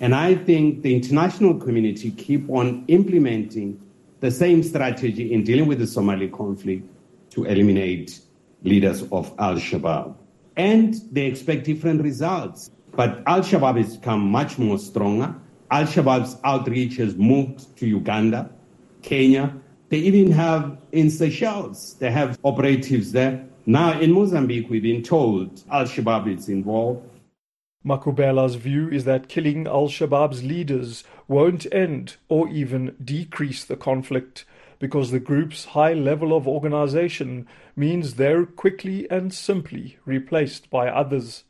And 0.00 0.14
I 0.14 0.34
think 0.34 0.82
the 0.82 0.94
international 0.94 1.54
community 1.54 2.10
keep 2.12 2.48
on 2.48 2.84
implementing 2.88 3.80
the 4.20 4.30
same 4.30 4.62
strategy 4.62 5.32
in 5.32 5.44
dealing 5.44 5.66
with 5.66 5.78
the 5.80 5.86
Somali 5.86 6.28
conflict 6.28 6.88
to 7.30 7.44
eliminate 7.44 8.20
leaders 8.62 9.02
of 9.12 9.32
Al-Shabaab. 9.38 10.14
And 10.56 10.94
they 11.10 11.26
expect 11.26 11.64
different 11.64 12.02
results. 12.02 12.70
But 12.92 13.22
Al-Shabaab 13.26 13.78
has 13.78 13.96
become 13.96 14.20
much 14.20 14.58
more 14.58 14.78
stronger. 14.78 15.34
Al-Shabaab's 15.70 16.36
outreach 16.44 16.96
has 16.96 17.16
moved 17.16 17.76
to 17.78 17.86
Uganda, 17.86 18.50
Kenya, 19.02 19.54
they 19.92 19.98
even 19.98 20.32
have 20.32 20.78
in 20.92 21.10
Seychelles, 21.10 21.96
they 21.98 22.10
have 22.10 22.38
operatives 22.44 23.12
there. 23.12 23.44
Now 23.66 24.00
in 24.00 24.12
Mozambique, 24.12 24.70
we've 24.70 24.82
been 24.82 25.02
told 25.02 25.62
Al 25.70 25.84
Shabaab 25.84 26.34
is 26.34 26.48
involved. 26.48 27.06
Makubela's 27.84 28.54
view 28.54 28.88
is 28.88 29.04
that 29.04 29.28
killing 29.28 29.66
Al 29.66 29.88
Shabaab's 29.88 30.42
leaders 30.44 31.04
won't 31.28 31.66
end 31.70 32.16
or 32.30 32.48
even 32.48 32.96
decrease 33.04 33.66
the 33.66 33.76
conflict 33.76 34.46
because 34.78 35.10
the 35.10 35.20
group's 35.20 35.66
high 35.66 35.92
level 35.92 36.34
of 36.34 36.48
organization 36.48 37.46
means 37.76 38.14
they're 38.14 38.46
quickly 38.46 39.06
and 39.10 39.34
simply 39.34 39.98
replaced 40.06 40.70
by 40.70 40.88
others. 40.88 41.44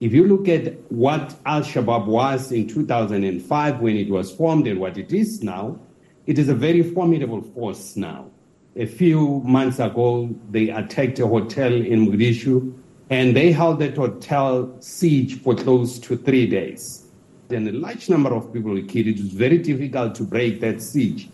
If 0.00 0.14
you 0.14 0.26
look 0.26 0.48
at 0.48 0.90
what 0.90 1.38
Al 1.44 1.60
Shabaab 1.60 2.06
was 2.06 2.52
in 2.52 2.66
2005 2.66 3.80
when 3.80 3.98
it 3.98 4.08
was 4.08 4.30
formed 4.30 4.66
and 4.66 4.80
what 4.80 4.96
it 4.96 5.12
is 5.12 5.42
now, 5.42 5.78
it 6.26 6.38
is 6.38 6.48
a 6.48 6.54
very 6.54 6.82
formidable 6.82 7.42
force 7.42 7.96
now. 7.96 8.30
A 8.76 8.86
few 8.86 9.42
months 9.44 9.78
ago, 9.78 10.34
they 10.50 10.70
attacked 10.70 11.18
a 11.18 11.26
hotel 11.26 11.70
in 11.74 12.06
Mogadishu 12.06 12.72
and 13.10 13.36
they 13.36 13.52
held 13.52 13.80
that 13.80 13.98
hotel 13.98 14.74
siege 14.80 15.38
for 15.42 15.54
close 15.54 15.98
to 15.98 16.16
three 16.16 16.46
days. 16.46 17.04
And 17.50 17.68
a 17.68 17.72
large 17.72 18.08
number 18.08 18.32
of 18.32 18.54
people 18.54 18.72
were 18.72 18.80
killed. 18.80 19.08
It 19.08 19.18
was 19.18 19.32
very 19.32 19.58
difficult 19.58 20.14
to 20.14 20.22
break 20.22 20.60
that 20.60 20.80
siege. 20.80 21.28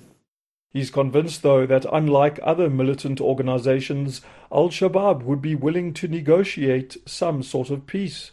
He's 0.73 0.91
convinced, 0.91 1.43
though, 1.43 1.67
that 1.67 1.87
unlike 1.93 2.41
other 2.43 2.69
militant 2.69 3.21
organizations, 3.21 4.23
Al 4.51 4.71
Shabaab 4.71 5.23
would 5.23 5.41
be 5.41 5.55
willing 5.55 5.95
to 5.95 6.09
negotiate 6.09 6.97
some 7.07 7.45
sort 7.45 7.71
of 7.71 7.87
peace. 7.87 8.33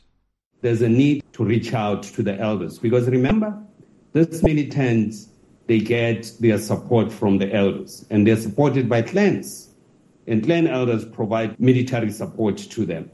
There's 0.63 0.81
a 0.81 0.87
need 0.87 1.25
to 1.33 1.43
reach 1.43 1.73
out 1.73 2.03
to 2.03 2.23
the 2.23 2.39
elders 2.39 2.79
because 2.79 3.09
remember, 3.09 3.61
this 4.13 4.41
militants 4.41 5.27
they 5.67 5.79
get 5.79 6.31
their 6.39 6.57
support 6.57 7.11
from 7.11 7.37
the 7.37 7.53
elders, 7.53 8.05
and 8.09 8.25
they're 8.25 8.37
supported 8.37 8.87
by 8.87 9.01
clans. 9.01 9.69
And 10.25 10.41
clan 10.41 10.67
elders 10.67 11.03
provide 11.03 11.59
military 11.59 12.11
support 12.11 12.57
to 12.57 12.85
them. 12.85 13.11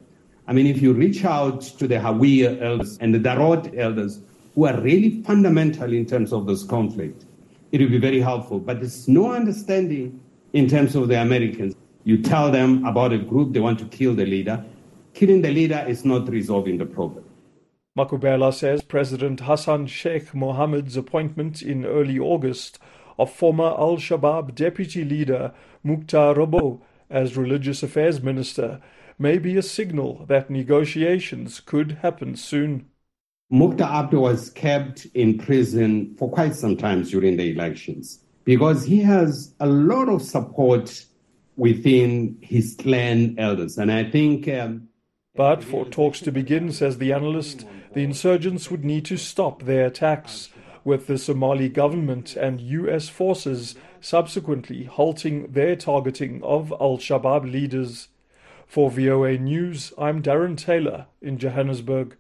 I 0.48 0.54
mean, 0.54 0.68
if 0.68 0.80
you 0.80 0.94
reach 0.94 1.26
out 1.26 1.62
to 1.62 1.88
the 1.88 1.96
Hawiye 1.96 2.62
elders 2.62 3.00
and 3.00 3.16
the 3.16 3.20
Darod 3.20 3.76
elders, 3.76 4.20
who 4.54 4.68
are 4.68 4.80
really 4.82 5.24
fundamental 5.24 5.92
in 5.92 6.06
terms 6.06 6.32
of 6.32 6.46
this 6.46 6.64
conflict, 6.64 7.26
it 7.72 7.82
will 7.82 7.90
be 7.90 7.98
very 7.98 8.20
helpful. 8.20 8.60
But 8.60 8.80
there's 8.80 9.08
no 9.08 9.32
understanding 9.32 10.20
in 10.54 10.68
terms 10.68 10.96
of 10.96 11.08
the 11.08 11.20
Americans. 11.20 11.76
You 12.04 12.22
tell 12.22 12.52
them 12.52 12.86
about 12.86 13.12
a 13.12 13.18
group, 13.18 13.54
they 13.54 13.60
want 13.60 13.80
to 13.80 13.86
kill 13.86 14.14
the 14.14 14.26
leader. 14.26 14.64
Killing 15.16 15.42
the 15.42 15.52
leader 15.52 15.84
is 15.88 16.06
not 16.06 16.30
resolving 16.30 16.78
the 16.78 16.86
problem. 16.86 17.24
Makubela 18.00 18.54
says 18.54 18.82
President 18.82 19.42
Hassan 19.42 19.86
Sheikh 19.88 20.34
Mohammed's 20.34 20.96
appointment 20.96 21.62
in 21.62 21.86
early 21.86 22.18
August 22.18 22.80
of 23.18 23.30
former 23.30 23.66
Al 23.66 23.98
Shabaab 23.98 24.56
deputy 24.56 25.04
leader 25.04 25.52
Mukhtar 25.84 26.34
Robow 26.34 26.82
as 27.10 27.36
religious 27.36 27.84
affairs 27.84 28.24
minister 28.24 28.80
may 29.18 29.38
be 29.38 29.58
a 29.58 29.62
signal 29.62 30.26
that 30.30 30.50
negotiations 30.50 31.60
could 31.60 31.98
happen 32.02 32.38
soon. 32.38 32.86
Mukhtar 33.50 33.90
Abdo 33.90 34.22
was 34.22 34.50
kept 34.52 35.06
in 35.14 35.38
prison 35.38 36.16
for 36.18 36.32
quite 36.32 36.56
some 36.56 36.78
time 36.78 37.04
during 37.04 37.36
the 37.36 37.52
elections 37.52 38.24
because 38.46 38.86
he 38.86 39.02
has 39.02 39.54
a 39.60 39.68
lot 39.68 40.08
of 40.08 40.22
support 40.22 41.04
within 41.58 42.38
his 42.40 42.78
clan 42.80 43.36
elders. 43.38 43.78
And 43.78 43.92
I 43.92 44.10
think. 44.10 44.48
Um, 44.48 44.88
but 45.36 45.64
for 45.64 45.86
talks 45.86 46.20
to 46.22 46.32
begin, 46.32 46.72
says 46.72 46.98
the 46.98 47.14
analyst, 47.14 47.66
the 47.94 48.04
insurgents 48.04 48.70
would 48.70 48.84
need 48.84 49.06
to 49.06 49.18
stop 49.18 49.64
their 49.64 49.86
attacks, 49.86 50.50
with 50.84 51.08
the 51.08 51.18
Somali 51.18 51.70
government 51.70 52.36
and 52.36 52.62
US 52.62 53.10
forces 53.10 53.76
subsequently 54.02 54.86
halting 54.86 55.52
their 55.52 55.76
targeting 55.76 56.42
of 56.44 56.72
Al 56.72 56.98
Shabaab 56.98 57.50
leaders. 57.52 58.08
For 58.66 58.90
VOA 58.90 59.38
News, 59.38 59.94
I'm 59.98 60.22
Darren 60.22 60.58
Taylor 60.58 61.08
in 61.22 61.38
Johannesburg. 61.38 62.18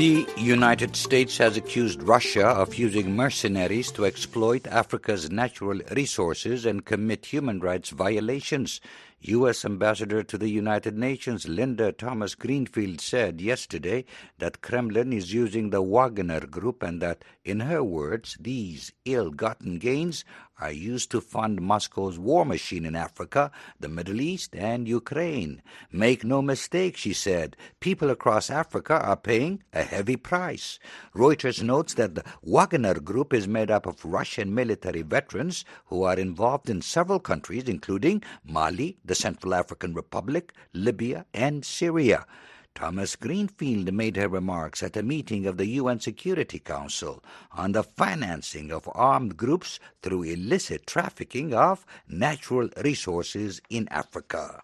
The 0.00 0.26
United 0.38 0.96
States 0.96 1.36
has 1.36 1.58
accused 1.58 2.02
Russia 2.02 2.46
of 2.46 2.76
using 2.76 3.14
mercenaries 3.14 3.92
to 3.92 4.06
exploit 4.06 4.66
Africa's 4.66 5.30
natural 5.30 5.78
resources 5.90 6.64
and 6.64 6.86
commit 6.86 7.26
human 7.26 7.60
rights 7.60 7.90
violations. 7.90 8.80
U.S. 9.20 9.62
Ambassador 9.62 10.22
to 10.22 10.38
the 10.38 10.48
United 10.48 10.96
Nations 10.96 11.46
Linda 11.46 11.92
Thomas 11.92 12.34
Greenfield 12.34 13.02
said 13.02 13.42
yesterday 13.42 14.06
that 14.38 14.62
Kremlin 14.62 15.12
is 15.12 15.34
using 15.34 15.68
the 15.68 15.82
Wagner 15.82 16.46
Group 16.46 16.82
and 16.82 17.02
that, 17.02 17.22
in 17.44 17.60
her 17.60 17.84
words, 17.84 18.38
these 18.40 18.92
ill 19.04 19.30
gotten 19.30 19.78
gains 19.78 20.24
are 20.60 20.70
used 20.72 21.10
to 21.10 21.20
fund 21.20 21.60
Moscow's 21.60 22.18
war 22.18 22.44
machine 22.44 22.84
in 22.84 22.94
Africa, 22.94 23.50
the 23.78 23.88
Middle 23.88 24.20
East, 24.20 24.54
and 24.54 24.86
Ukraine. 24.86 25.62
Make 25.90 26.24
no 26.24 26.42
mistake, 26.42 26.96
she 26.96 27.12
said, 27.12 27.56
people 27.80 28.10
across 28.10 28.50
Africa 28.50 29.00
are 29.00 29.16
paying 29.16 29.62
a 29.72 29.82
heavy 29.82 30.16
price. 30.16 30.78
Reuters 31.14 31.62
notes 31.62 31.94
that 31.94 32.14
the 32.14 32.24
Wagner 32.42 33.00
Group 33.00 33.32
is 33.32 33.48
made 33.48 33.70
up 33.70 33.86
of 33.86 34.04
Russian 34.04 34.54
military 34.54 35.02
veterans 35.02 35.64
who 35.86 36.02
are 36.02 36.18
involved 36.18 36.68
in 36.68 36.82
several 36.82 37.20
countries, 37.20 37.64
including 37.64 38.22
Mali, 38.44 38.98
the 39.04 39.14
Central 39.14 39.54
African 39.54 39.94
Republic, 39.94 40.52
Libya, 40.72 41.26
and 41.32 41.64
Syria. 41.64 42.26
Thomas 42.74 43.16
Greenfield 43.16 43.92
made 43.92 44.16
her 44.16 44.28
remarks 44.28 44.82
at 44.82 44.96
a 44.96 45.02
meeting 45.02 45.46
of 45.46 45.56
the 45.56 45.66
UN 45.66 46.00
Security 46.00 46.58
Council 46.58 47.22
on 47.52 47.72
the 47.72 47.82
financing 47.82 48.70
of 48.70 48.88
armed 48.94 49.36
groups 49.36 49.80
through 50.02 50.22
illicit 50.22 50.86
trafficking 50.86 51.52
of 51.52 51.84
natural 52.08 52.68
resources 52.76 53.60
in 53.68 53.88
Africa. 53.88 54.62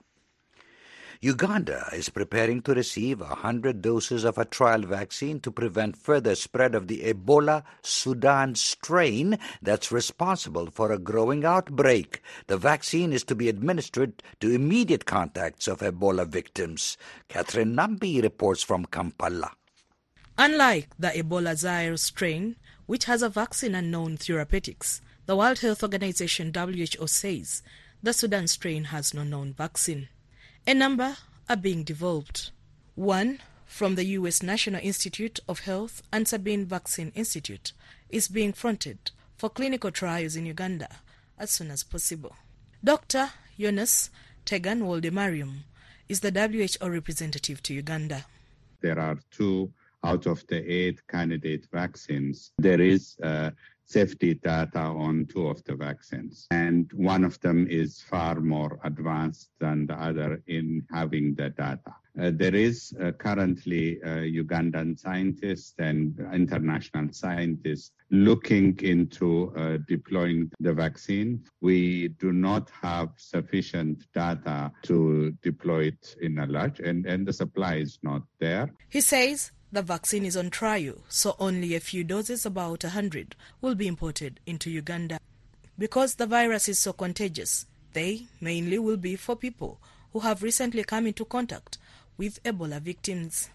Uganda 1.21 1.89
is 1.93 2.11
preparing 2.11 2.61
to 2.63 2.75
receive 2.75 3.21
100 3.21 3.81
doses 3.81 4.25
of 4.25 4.37
a 4.37 4.45
trial 4.45 4.83
vaccine 4.83 5.41
to 5.41 5.51
prevent 5.51 5.97
further 5.97 6.35
spread 6.35 6.75
of 6.75 6.89
the 6.89 7.03
Ebola 7.03 7.65
Sudan 7.83 8.55
strain 8.55 9.39
that's 9.63 9.91
responsible 9.91 10.67
for 10.71 10.93
a 10.93 10.99
growing 10.99 11.45
outbreak. 11.45 12.23
The 12.49 12.59
vaccine 12.59 13.13
is 13.13 13.25
to 13.25 13.35
be 13.35 13.49
administered 13.49 14.23
to 14.41 14.51
immediate 14.51 15.07
contacts 15.07 15.69
of 15.69 15.81
Ebola 15.81 16.27
victims. 16.27 16.99
Catherine 17.29 17.75
Nambi 17.75 18.23
reports 18.23 18.63
from 18.63 18.85
Kampala. 18.85 19.53
Unlike 20.37 20.91
the 20.99 21.09
Ebola 21.09 21.57
Zaire 21.57 21.97
strain, 21.97 22.57
which 22.85 23.07
has 23.07 23.23
a 23.23 23.31
vaccine 23.31 23.75
and 23.75 23.91
known 23.91 24.19
therapeutics, 24.19 25.01
the 25.25 25.35
World 25.35 25.61
Health 25.61 25.83
Organization 25.83 26.53
WHO 26.55 27.07
says 27.07 27.63
the 28.03 28.13
Sudan 28.13 28.47
strain 28.47 28.85
has 28.85 29.15
no 29.15 29.25
known 29.25 29.55
vaccine. 29.55 30.09
A 30.69 30.75
number 30.75 31.17
are 31.49 31.57
being 31.57 31.85
developed. 31.85 32.51
One 32.97 33.39
from 33.67 33.95
the 33.95 34.05
U.S. 34.19 34.43
National 34.43 34.81
Institute 34.83 35.39
of 35.49 35.61
Health 35.61 36.03
and 36.13 36.27
Sabin 36.27 36.67
Vaccine 36.67 37.13
Institute 37.15 37.73
is 38.09 38.27
being 38.27 38.53
fronted 38.53 39.13
for 39.37 39.49
clinical 39.49 39.93
trials 39.93 40.35
in 40.35 40.45
Uganda 40.45 40.89
as 41.39 41.53
soon 41.53 41.71
as 41.71 41.85
possible. 41.85 42.35
Dr. 42.83 43.31
Jonas 43.57 44.11
Tegegn 44.45 44.83
Woldemariam 44.83 45.59
is 46.09 46.19
the 46.19 46.33
WHO 46.33 46.89
representative 46.89 47.63
to 47.63 47.75
Uganda. 47.75 48.27
There 48.81 48.99
are 48.99 49.19
two 49.31 49.73
out 50.03 50.27
of 50.27 50.45
the 50.49 50.59
eight 50.69 51.07
candidate 51.07 51.69
vaccines. 51.73 52.51
There 52.59 52.81
is 52.81 53.17
uh, 53.23 53.51
safety 53.87 54.35
data 54.35 54.81
on 54.81 55.27
two 55.27 55.47
of 55.47 55.63
the 55.65 55.75
vaccines. 55.75 56.47
And 56.51 56.91
one 56.93 57.25
of 57.25 57.41
them 57.41 57.67
is 57.71 58.03
far 58.03 58.41
more 58.41 58.79
advanced 58.85 59.51
than 59.61 59.87
the 59.87 59.95
other 59.95 60.43
in 60.47 60.85
having 60.91 61.35
the 61.35 61.51
data. 61.51 61.95
Uh, 62.19 62.31
there 62.35 62.55
is 62.55 62.95
uh, 63.03 63.13
currently 63.13 64.03
uh, 64.03 64.25
Ugandan 64.25 64.99
scientists 64.99 65.75
and 65.79 66.19
international 66.33 67.13
scientists 67.13 67.93
looking 68.11 68.79
into 68.81 69.53
uh, 69.55 69.77
deploying 69.87 70.51
the 70.61 70.73
vaccine. 70.73 71.45
We 71.61 72.09
do 72.09 72.33
not 72.33 72.71
have 72.71 73.11
sufficient 73.17 74.07
data 74.15 74.73
to 74.85 75.33
deploy 75.43 75.89
it 75.89 76.17
in 76.23 76.39
a 76.39 76.47
large, 76.47 76.81
and, 76.81 77.05
and 77.05 77.27
the 77.27 77.35
supply 77.35 77.77
is 77.77 77.99
not 78.03 78.23
there. 78.41 78.73
He 78.89 79.03
says 79.03 79.53
the 79.73 79.83
vaccine 79.83 80.25
is 80.25 80.37
on 80.37 80.51
trial, 80.51 80.95
so 81.09 81.35
only 81.39 81.75
a 81.75 81.81
few 81.81 82.05
doses, 82.05 82.47
about 82.47 82.85
100, 82.85 83.35
will 83.61 83.75
be 83.75 83.89
imported 83.89 84.41
into 84.47 84.71
Uganda. 84.71 85.19
Because 85.79 86.15
the 86.15 86.27
virus 86.27 86.69
is 86.69 86.79
so 86.79 86.93
contagious, 86.93 87.67
they 87.93 88.27
mainly 88.41 88.79
will 88.79 88.97
be 88.97 89.17
for 89.17 89.37
people 89.37 89.81
who 90.13 90.21
have 90.21 90.43
recently 90.43 90.85
come 90.85 91.07
into 91.07 91.25
contact 91.25 91.79
with 92.17 92.43
Ebola 92.45 92.81
victims. 92.81 93.51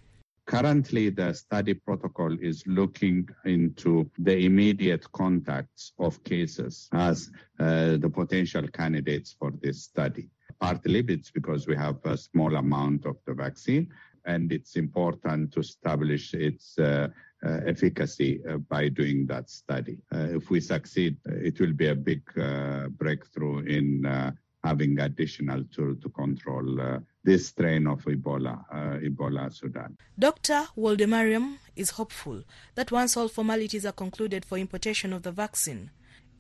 Currently, 0.46 1.12
the 1.12 1.34
study 1.34 1.75
protocol 1.75 2.38
is 2.41 2.63
looking 2.68 3.30
into 3.46 4.10
the 4.18 4.38
immediate 4.46 5.10
contacts 5.13 5.94
of 5.98 6.22
cases 6.24 6.89
as 6.91 7.32
uh, 7.60 7.98
the 7.98 8.10
potential 8.13 8.68
candidates 8.68 9.36
for 9.39 9.51
this 9.62 9.84
study. 9.84 10.30
Partly 10.60 11.00
it's 11.08 11.32
because 11.32 11.68
we 11.68 11.75
have 11.75 11.98
a 12.06 12.18
small 12.18 12.56
amount 12.56 13.06
of 13.06 13.18
the 13.25 13.34
vaccine, 13.34 13.91
and 14.25 14.51
it's 14.51 14.75
important 14.75 15.51
to 15.54 15.60
establish 15.60 16.34
its 16.34 16.78
uh, 16.80 17.08
uh, 17.44 17.60
efficacy 17.66 18.40
uh, 18.48 18.58
by 18.58 18.88
doing 18.88 19.25
that 19.25 19.50
study. 19.50 19.98
Uh, 20.13 20.28
if 20.38 20.50
we 20.51 20.60
succeed, 20.60 21.18
it 21.25 21.60
will 21.60 21.74
be 21.74 21.88
a 21.88 21.96
big 21.96 22.22
uh, 22.38 22.88
breakthrough 22.90 23.60
in 23.66 24.06
uh, 24.06 24.32
having 24.63 25.00
additional 25.00 25.63
tool 25.74 25.96
to 25.96 26.10
control 26.10 27.00
this 27.24 27.48
strain 27.48 27.88
of 27.88 28.04
Ebola, 28.06 28.63
Ebola 29.04 29.51
Sudan. 29.51 29.98
Dr. 30.20 30.68
Woldemariam 30.78 31.58
is 31.75 31.90
hopeful 31.92 32.44
that 32.75 32.92
once 32.92 33.18
all 33.18 33.28
formalities 33.28 33.88
are 33.88 33.92
concluded 33.92 34.46
for 34.46 34.60
importation 34.60 35.12
of 35.12 35.24
the 35.24 35.32
vaccine, 35.32 35.90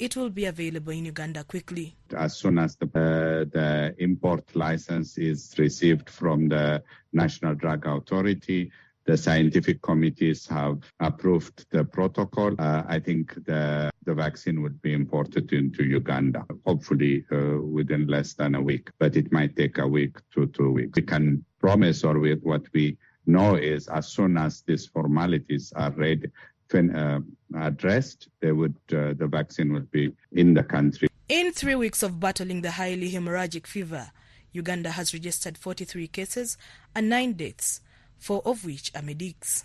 it 0.01 0.15
will 0.15 0.31
be 0.31 0.45
available 0.45 0.91
in 0.91 1.05
Uganda 1.05 1.43
quickly. 1.43 1.95
As 2.17 2.35
soon 2.35 2.57
as 2.57 2.75
the, 2.75 2.87
uh, 2.87 3.45
the 3.57 3.95
import 3.99 4.55
license 4.55 5.19
is 5.19 5.53
received 5.59 6.09
from 6.09 6.49
the 6.49 6.81
National 7.13 7.53
Drug 7.53 7.85
Authority, 7.85 8.71
the 9.05 9.15
scientific 9.15 9.79
committees 9.83 10.47
have 10.47 10.79
approved 10.99 11.65
the 11.69 11.83
protocol. 11.83 12.55
Uh, 12.57 12.81
I 12.87 12.97
think 12.99 13.45
the, 13.45 13.91
the 14.05 14.15
vaccine 14.15 14.63
would 14.63 14.81
be 14.81 14.93
imported 14.93 15.53
into 15.53 15.83
Uganda, 15.83 16.45
hopefully 16.65 17.23
uh, 17.31 17.61
within 17.61 18.07
less 18.07 18.33
than 18.33 18.55
a 18.55 18.61
week, 18.61 18.89
but 18.97 19.15
it 19.15 19.31
might 19.31 19.55
take 19.55 19.77
a 19.77 19.87
week 19.87 20.17
to 20.33 20.47
two 20.47 20.71
weeks. 20.71 20.93
We 20.95 21.03
can 21.03 21.45
promise 21.59 22.03
or 22.03 22.17
with 22.17 22.41
what 22.41 22.63
we 22.73 22.97
know 23.27 23.53
is 23.55 23.87
as 23.87 24.07
soon 24.07 24.35
as 24.35 24.63
these 24.63 24.87
formalities 24.87 25.71
are 25.75 25.91
ready, 25.91 26.31
uh, 26.73 27.19
addressed, 27.55 28.29
they 28.39 28.51
would 28.51 28.75
uh, 28.93 29.13
the 29.13 29.27
vaccine 29.27 29.73
would 29.73 29.91
be 29.91 30.13
in 30.31 30.53
the 30.53 30.63
country. 30.63 31.07
In 31.29 31.51
three 31.51 31.75
weeks 31.75 32.03
of 32.03 32.19
battling 32.19 32.61
the 32.61 32.71
highly 32.71 33.11
hemorrhagic 33.11 33.67
fever, 33.67 34.11
Uganda 34.51 34.91
has 34.91 35.13
registered 35.13 35.57
43 35.57 36.07
cases 36.07 36.57
and 36.93 37.09
nine 37.09 37.33
deaths, 37.33 37.81
four 38.17 38.41
of 38.45 38.65
which 38.65 38.91
are 38.95 39.01
medics. 39.01 39.63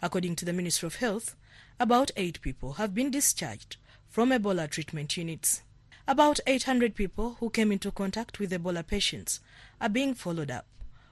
According 0.00 0.36
to 0.36 0.44
the 0.44 0.52
Ministry 0.52 0.86
of 0.86 0.96
Health, 0.96 1.36
about 1.78 2.10
eight 2.16 2.40
people 2.40 2.74
have 2.74 2.94
been 2.94 3.10
discharged 3.10 3.76
from 4.08 4.30
Ebola 4.30 4.68
treatment 4.70 5.16
units. 5.16 5.62
About 6.08 6.40
800 6.46 6.94
people 6.94 7.36
who 7.40 7.50
came 7.50 7.70
into 7.70 7.90
contact 7.90 8.38
with 8.38 8.50
Ebola 8.50 8.86
patients 8.86 9.40
are 9.80 9.88
being 9.88 10.14
followed 10.14 10.50
up 10.50 10.66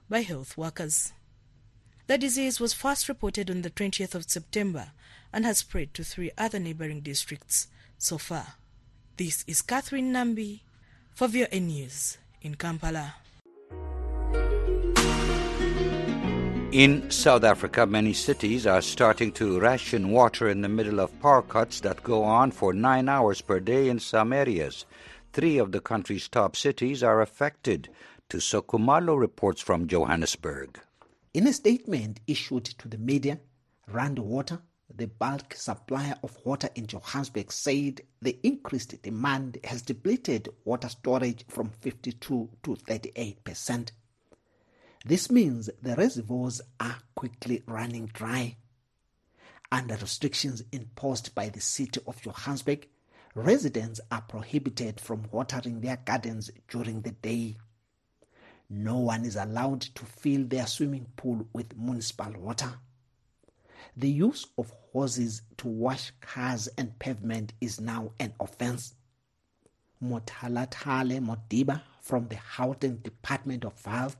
by 0.09 0.21
health 0.21 0.57
workers. 0.57 1.13
The 2.09 2.17
disease 2.17 2.59
was 2.59 2.73
first 2.73 3.07
reported 3.07 3.51
on 3.51 3.61
the 3.61 3.69
20th 3.69 4.15
of 4.15 4.27
September 4.27 4.93
and 5.31 5.45
has 5.45 5.59
spread 5.59 5.93
to 5.93 6.03
three 6.03 6.31
other 6.39 6.57
neighboring 6.57 7.01
districts 7.01 7.67
so 7.99 8.17
far. 8.17 8.55
This 9.17 9.43
is 9.45 9.61
Catherine 9.61 10.11
Nambi 10.11 10.61
for 11.13 11.27
VOA 11.27 11.59
News 11.59 12.17
in 12.41 12.55
Kampala. 12.55 13.13
In 16.71 17.11
South 17.11 17.43
Africa, 17.43 17.85
many 17.85 18.13
cities 18.13 18.65
are 18.65 18.81
starting 18.81 19.31
to 19.33 19.59
ration 19.59 20.09
water 20.09 20.49
in 20.49 20.61
the 20.61 20.67
middle 20.67 20.99
of 20.99 21.21
power 21.21 21.43
cuts 21.43 21.81
that 21.81 22.01
go 22.01 22.23
on 22.23 22.49
for 22.49 22.73
nine 22.73 23.07
hours 23.07 23.41
per 23.41 23.59
day 23.59 23.87
in 23.87 23.99
some 23.99 24.33
areas. 24.33 24.87
Three 25.31 25.59
of 25.59 25.71
the 25.71 25.79
country's 25.79 26.27
top 26.27 26.55
cities 26.55 27.03
are 27.03 27.21
affected. 27.21 27.87
Thuso 28.31 28.65
Khumalo 28.65 29.15
reports 29.15 29.61
from 29.61 29.87
Johannesburg. 29.87 30.79
In 31.31 31.45
a 31.45 31.53
statement 31.53 32.21
issued 32.25 32.65
to 32.65 32.87
the 32.87 32.97
media, 32.97 33.39
Rand 33.87 34.17
Water, 34.17 34.63
the 34.91 35.05
bulk 35.05 35.53
supplier 35.53 36.15
of 36.23 36.43
water 36.43 36.69
in 36.73 36.87
Johannesburg, 36.87 37.51
said 37.51 38.01
the 38.19 38.39
increased 38.41 38.99
demand 39.03 39.59
has 39.63 39.83
depleted 39.83 40.49
water 40.65 40.89
storage 40.89 41.45
from 41.47 41.69
52 41.69 42.49
to 42.63 42.75
38 42.75 43.43
percent. 43.43 43.91
This 45.05 45.29
means 45.29 45.69
the 45.81 45.95
reservoirs 45.95 46.61
are 46.79 46.97
quickly 47.13 47.61
running 47.67 48.07
dry. 48.07 48.57
Under 49.71 49.97
restrictions 49.97 50.63
imposed 50.71 51.35
by 51.35 51.49
the 51.49 51.61
city 51.61 52.01
of 52.07 52.19
Johannesburg, 52.23 52.87
residents 53.35 54.01
are 54.11 54.23
prohibited 54.23 54.99
from 54.99 55.27
watering 55.31 55.81
their 55.81 55.97
gardens 55.97 56.49
during 56.67 57.01
the 57.01 57.11
day. 57.11 57.57
No 58.69 58.99
one 58.99 59.25
is 59.25 59.35
allowed 59.35 59.81
to 59.81 60.05
fill 60.05 60.43
their 60.43 60.67
swimming 60.67 61.07
pool 61.15 61.47
with 61.53 61.75
municipal 61.75 62.33
water. 62.39 62.71
The 63.97 64.09
use 64.09 64.45
of 64.57 64.71
hoses 64.93 65.41
to 65.57 65.67
wash 65.67 66.11
cars 66.21 66.69
and 66.77 66.97
pavement 66.99 67.53
is 67.59 67.81
now 67.81 68.11
an 68.19 68.33
offense. 68.39 68.93
Motalatale 70.03 71.19
Modiba 71.19 71.81
from 72.01 72.27
the 72.27 72.35
Gauteng 72.35 73.01
Department 73.01 73.65
of 73.65 73.83
Health 73.83 74.17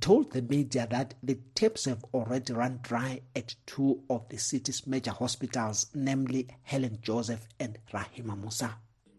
told 0.00 0.32
the 0.32 0.42
media 0.42 0.86
that 0.90 1.14
the 1.22 1.38
taps 1.54 1.86
have 1.86 2.04
already 2.12 2.52
run 2.52 2.80
dry 2.82 3.20
at 3.34 3.54
two 3.66 4.02
of 4.10 4.28
the 4.28 4.36
city's 4.36 4.86
major 4.86 5.12
hospitals, 5.12 5.86
namely 5.94 6.48
Helen 6.62 6.98
Joseph 7.00 7.48
and 7.58 7.78
Rahima 7.92 8.38
Moosa. 8.40 8.74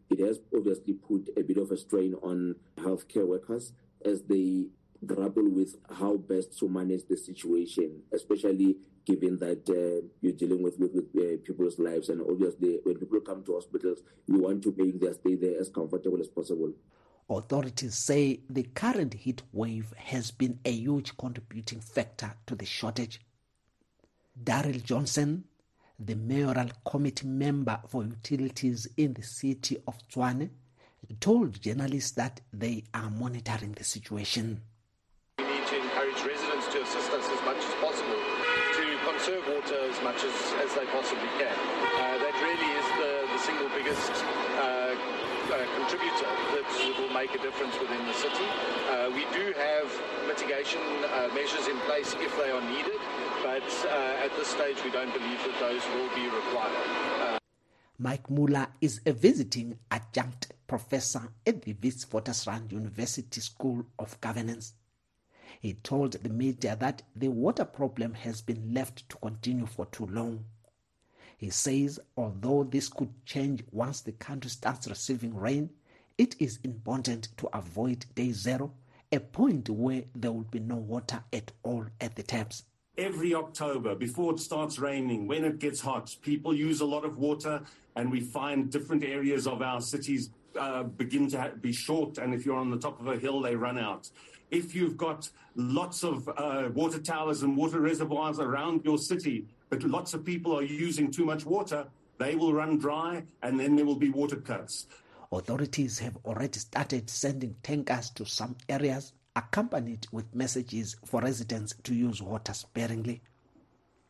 It 0.10 0.20
has 0.20 0.40
obviously 0.56 0.94
put 0.94 1.30
a 1.36 1.42
bit 1.42 1.58
of 1.58 1.72
a 1.72 1.78
strain 1.78 2.14
on 2.22 2.56
healthcare 2.78 3.28
workers 3.28 3.74
as 4.06 4.22
they 4.24 4.68
grapple 5.06 5.50
with 5.50 5.76
how 5.98 6.18
best 6.18 6.58
to 6.60 6.68
manage 6.68 7.08
the 7.08 7.18
situation, 7.18 8.02
especially 8.12 8.78
given 9.06 9.38
that 9.38 9.70
uh, 9.70 10.06
you're 10.22 10.34
dealing 10.34 10.62
with, 10.62 10.78
with, 10.80 10.92
with 10.94 11.06
uh, 11.16 11.38
people's 11.46 11.80
lives. 11.80 12.10
And 12.10 12.22
obviously, 12.22 12.80
when 12.84 12.96
people 12.96 13.22
come 13.22 13.44
to 13.46 13.54
hospitals, 13.54 14.00
you 14.28 14.40
want 14.40 14.64
to 14.64 14.74
make 14.78 15.00
their 15.00 15.14
stay 15.14 15.36
there 15.36 15.60
as 15.60 15.70
comfortable 15.70 16.20
as 16.20 16.28
possible. 16.28 16.74
Authorities 17.30 17.96
say 17.96 18.40
the 18.50 18.64
current 18.64 19.14
heat 19.14 19.42
wave 19.52 19.94
has 19.98 20.32
been 20.32 20.60
a 20.66 20.72
huge 20.72 21.16
contributing 21.18 21.82
factor 21.82 22.34
to 22.46 22.56
the 22.56 22.66
shortage. 22.66 23.20
Daryl 24.42 24.82
Johnson, 24.84 25.44
the 26.00 26.16
mayoral 26.16 26.70
committee 26.86 27.28
member 27.28 27.80
for 27.88 28.04
utilities 28.04 28.88
in 28.98 29.14
the 29.14 29.24
city 29.24 29.78
of 29.88 29.98
Tshwane, 30.08 30.50
told 31.20 31.62
journalists 31.62 32.12
that 32.12 32.42
they 32.54 32.84
are 32.94 33.10
monitoring 33.10 33.74
the 33.74 33.84
situation. 33.84 34.62
We 35.38 35.46
need 35.46 35.68
to 35.68 35.78
encourage 35.82 36.20
residents 36.26 36.68
to 36.74 36.82
assist 36.82 37.12
us 37.12 37.26
as 37.30 37.42
much 37.46 37.58
as 37.58 37.74
possible 37.80 38.22
to 38.78 38.86
conserve 39.06 39.44
water 39.48 39.80
as 39.90 40.02
much 40.04 40.24
as, 40.24 40.36
as 40.64 40.74
they 40.76 40.86
possibly 40.92 41.30
can. 41.38 41.54
Uh, 41.54 42.18
that 42.20 42.36
really 42.42 42.72
is 42.78 42.88
the, 43.00 43.12
the 43.34 43.40
single 43.40 43.70
biggest 43.70 44.12
uh, 44.58 44.94
uh, 45.48 45.66
contributor 45.80 46.32
that 46.54 46.68
will 47.00 47.14
make 47.14 47.34
a 47.34 47.42
difference 47.42 47.78
within 47.80 48.04
the 48.06 48.14
city. 48.14 48.48
Uh, 48.90 49.10
we 49.16 49.24
do 49.32 49.54
have 49.56 49.88
mitigation 50.28 50.82
uh, 51.06 51.30
measures 51.34 51.68
in 51.68 51.78
place 51.88 52.16
if 52.20 52.36
they 52.38 52.52
are 52.52 52.66
needed, 52.70 53.00
but 53.44 53.64
uh, 53.88 54.26
at 54.26 54.36
this 54.36 54.48
stage 54.50 54.78
we 54.84 54.92
don't 54.92 55.14
believe 55.14 55.40
that 55.46 55.58
those 55.60 55.84
will 55.96 56.10
be 56.16 56.26
required. 56.28 57.40
Mike 58.00 58.30
Muller 58.30 58.68
is 58.82 59.02
a 59.06 59.14
visiting 59.14 59.80
adjunct 59.90 60.54
professor 60.68 61.30
at 61.46 61.62
the 61.62 61.74
Witwatersrand 61.74 62.72
University 62.72 63.42
School 63.42 63.86
of 63.98 64.20
Governance. 64.22 64.74
He 65.62 65.74
told 65.74 66.14
the 66.14 66.30
media 66.30 66.76
that 66.80 67.02
the 67.16 67.30
water 67.30 67.66
problem 67.66 68.14
has 68.14 68.42
been 68.42 68.74
left 68.74 69.10
to 69.10 69.18
continue 69.18 69.66
for 69.66 69.86
too 69.88 70.06
long. 70.06 70.46
He 71.38 71.50
says 71.50 72.00
although 72.16 72.64
this 72.64 72.90
could 72.90 73.14
change 73.26 73.64
once 73.72 74.02
the 74.02 74.12
country 74.12 74.50
starts 74.50 74.88
receiving 74.88 75.36
rain, 75.36 75.70
it 76.18 76.36
is 76.40 76.60
important 76.64 77.30
to 77.38 77.48
avoid 77.56 78.06
day 78.16 78.32
zero, 78.32 78.74
a 79.12 79.20
point 79.20 79.70
where 79.70 80.04
there 80.16 80.32
will 80.32 80.42
be 80.42 80.60
no 80.60 80.76
water 80.76 81.24
at 81.32 81.52
all 81.64 81.86
at 82.02 82.16
the 82.16 82.24
taps. 82.24 82.64
Every 82.98 83.36
October, 83.36 83.94
before 83.94 84.34
it 84.34 84.40
starts 84.40 84.80
raining, 84.80 85.28
when 85.28 85.46
it 85.46 85.60
gets 85.60 85.80
hot, 85.80 86.16
people 86.24 86.56
use 86.56 86.82
a 86.82 86.86
lot 86.86 87.06
of 87.06 87.20
water, 87.20 87.62
and 87.96 88.12
we 88.12 88.20
find 88.20 88.72
different 88.72 89.04
areas 89.04 89.46
of 89.46 89.62
our 89.62 89.80
cities 89.82 90.32
uh, 90.58 90.84
begin 90.84 91.30
to 91.30 91.54
be 91.62 91.72
short. 91.72 92.18
And 92.18 92.34
if 92.34 92.46
you're 92.46 92.58
on 92.58 92.70
the 92.70 92.78
top 92.78 93.00
of 93.00 93.08
a 93.08 93.18
hill, 93.18 93.42
they 93.42 93.56
run 93.56 93.78
out. 93.78 94.10
If 94.50 94.74
you've 94.74 94.98
got 94.98 95.30
lots 95.56 96.04
of 96.04 96.30
uh, 96.38 96.70
water 96.74 97.00
towers 97.00 97.44
and 97.44 97.58
water 97.58 97.82
reservoirs 97.82 98.40
around 98.40 98.86
your 98.86 98.98
city, 98.98 99.46
but 99.70 99.84
lots 99.84 100.14
of 100.14 100.24
people 100.24 100.58
are 100.58 100.64
using 100.64 101.12
too 101.12 101.26
much 101.26 101.46
water, 101.46 101.86
they 102.18 102.36
will 102.36 102.54
run 102.54 102.78
dry 102.78 103.24
and 103.44 103.60
then 103.60 103.76
there 103.76 103.86
will 103.86 103.98
be 103.98 104.10
water 104.10 104.38
cuts. 104.38 104.88
Authorities 105.32 106.00
have 106.00 106.18
already 106.24 106.60
started 106.60 107.10
sending 107.10 107.56
tankers 107.62 108.10
to 108.12 108.26
some 108.26 108.56
areas, 108.70 109.12
accompanied 109.36 110.08
with 110.12 110.34
messages 110.34 110.96
for 111.06 111.22
residents 111.22 111.76
to 111.84 111.94
use 111.94 112.22
water 112.22 112.54
sparingly. 112.54 113.22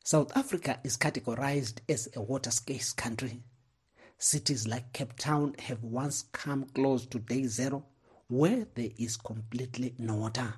South 0.03 0.31
Africa 0.37 0.79
is 0.83 0.95
categorized 0.95 1.79
as 1.89 2.07
a 2.15 2.21
water 2.21 2.51
scarce 2.51 2.93
country. 2.93 3.41
Cities 4.19 4.67
like 4.67 4.93
Cape 4.93 5.15
Town 5.15 5.53
have 5.59 5.83
once 5.83 6.23
come 6.31 6.65
close 6.73 7.05
to 7.05 7.19
day 7.19 7.43
zero, 7.43 7.85
where 8.27 8.65
there 8.73 8.89
is 8.97 9.15
completely 9.15 9.93
no 9.99 10.15
water. 10.15 10.55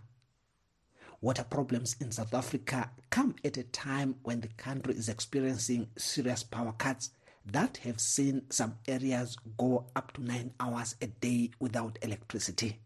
Water 1.19 1.43
problems 1.43 1.97
in 1.99 2.11
South 2.11 2.33
Africa 2.33 2.89
come 3.09 3.35
at 3.43 3.57
a 3.57 3.63
time 3.63 4.15
when 4.23 4.39
the 4.39 4.47
country 4.47 4.93
is 4.93 5.09
experiencing 5.09 5.89
serious 5.97 6.41
power 6.41 6.71
cuts 6.71 7.09
that 7.45 7.77
have 7.77 7.99
seen 7.99 8.43
some 8.49 8.77
areas 8.87 9.35
go 9.57 9.87
up 9.93 10.13
to 10.13 10.23
nine 10.23 10.53
hours 10.59 10.95
a 11.01 11.07
day 11.07 11.51
without 11.59 11.99
electricity. 12.01 12.79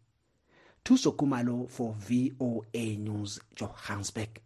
Thuso 0.83 1.15
Khumalo 1.15 1.69
for 1.69 1.93
VOA 1.99 2.97
News, 2.97 3.39
Johannesburg. 3.55 4.41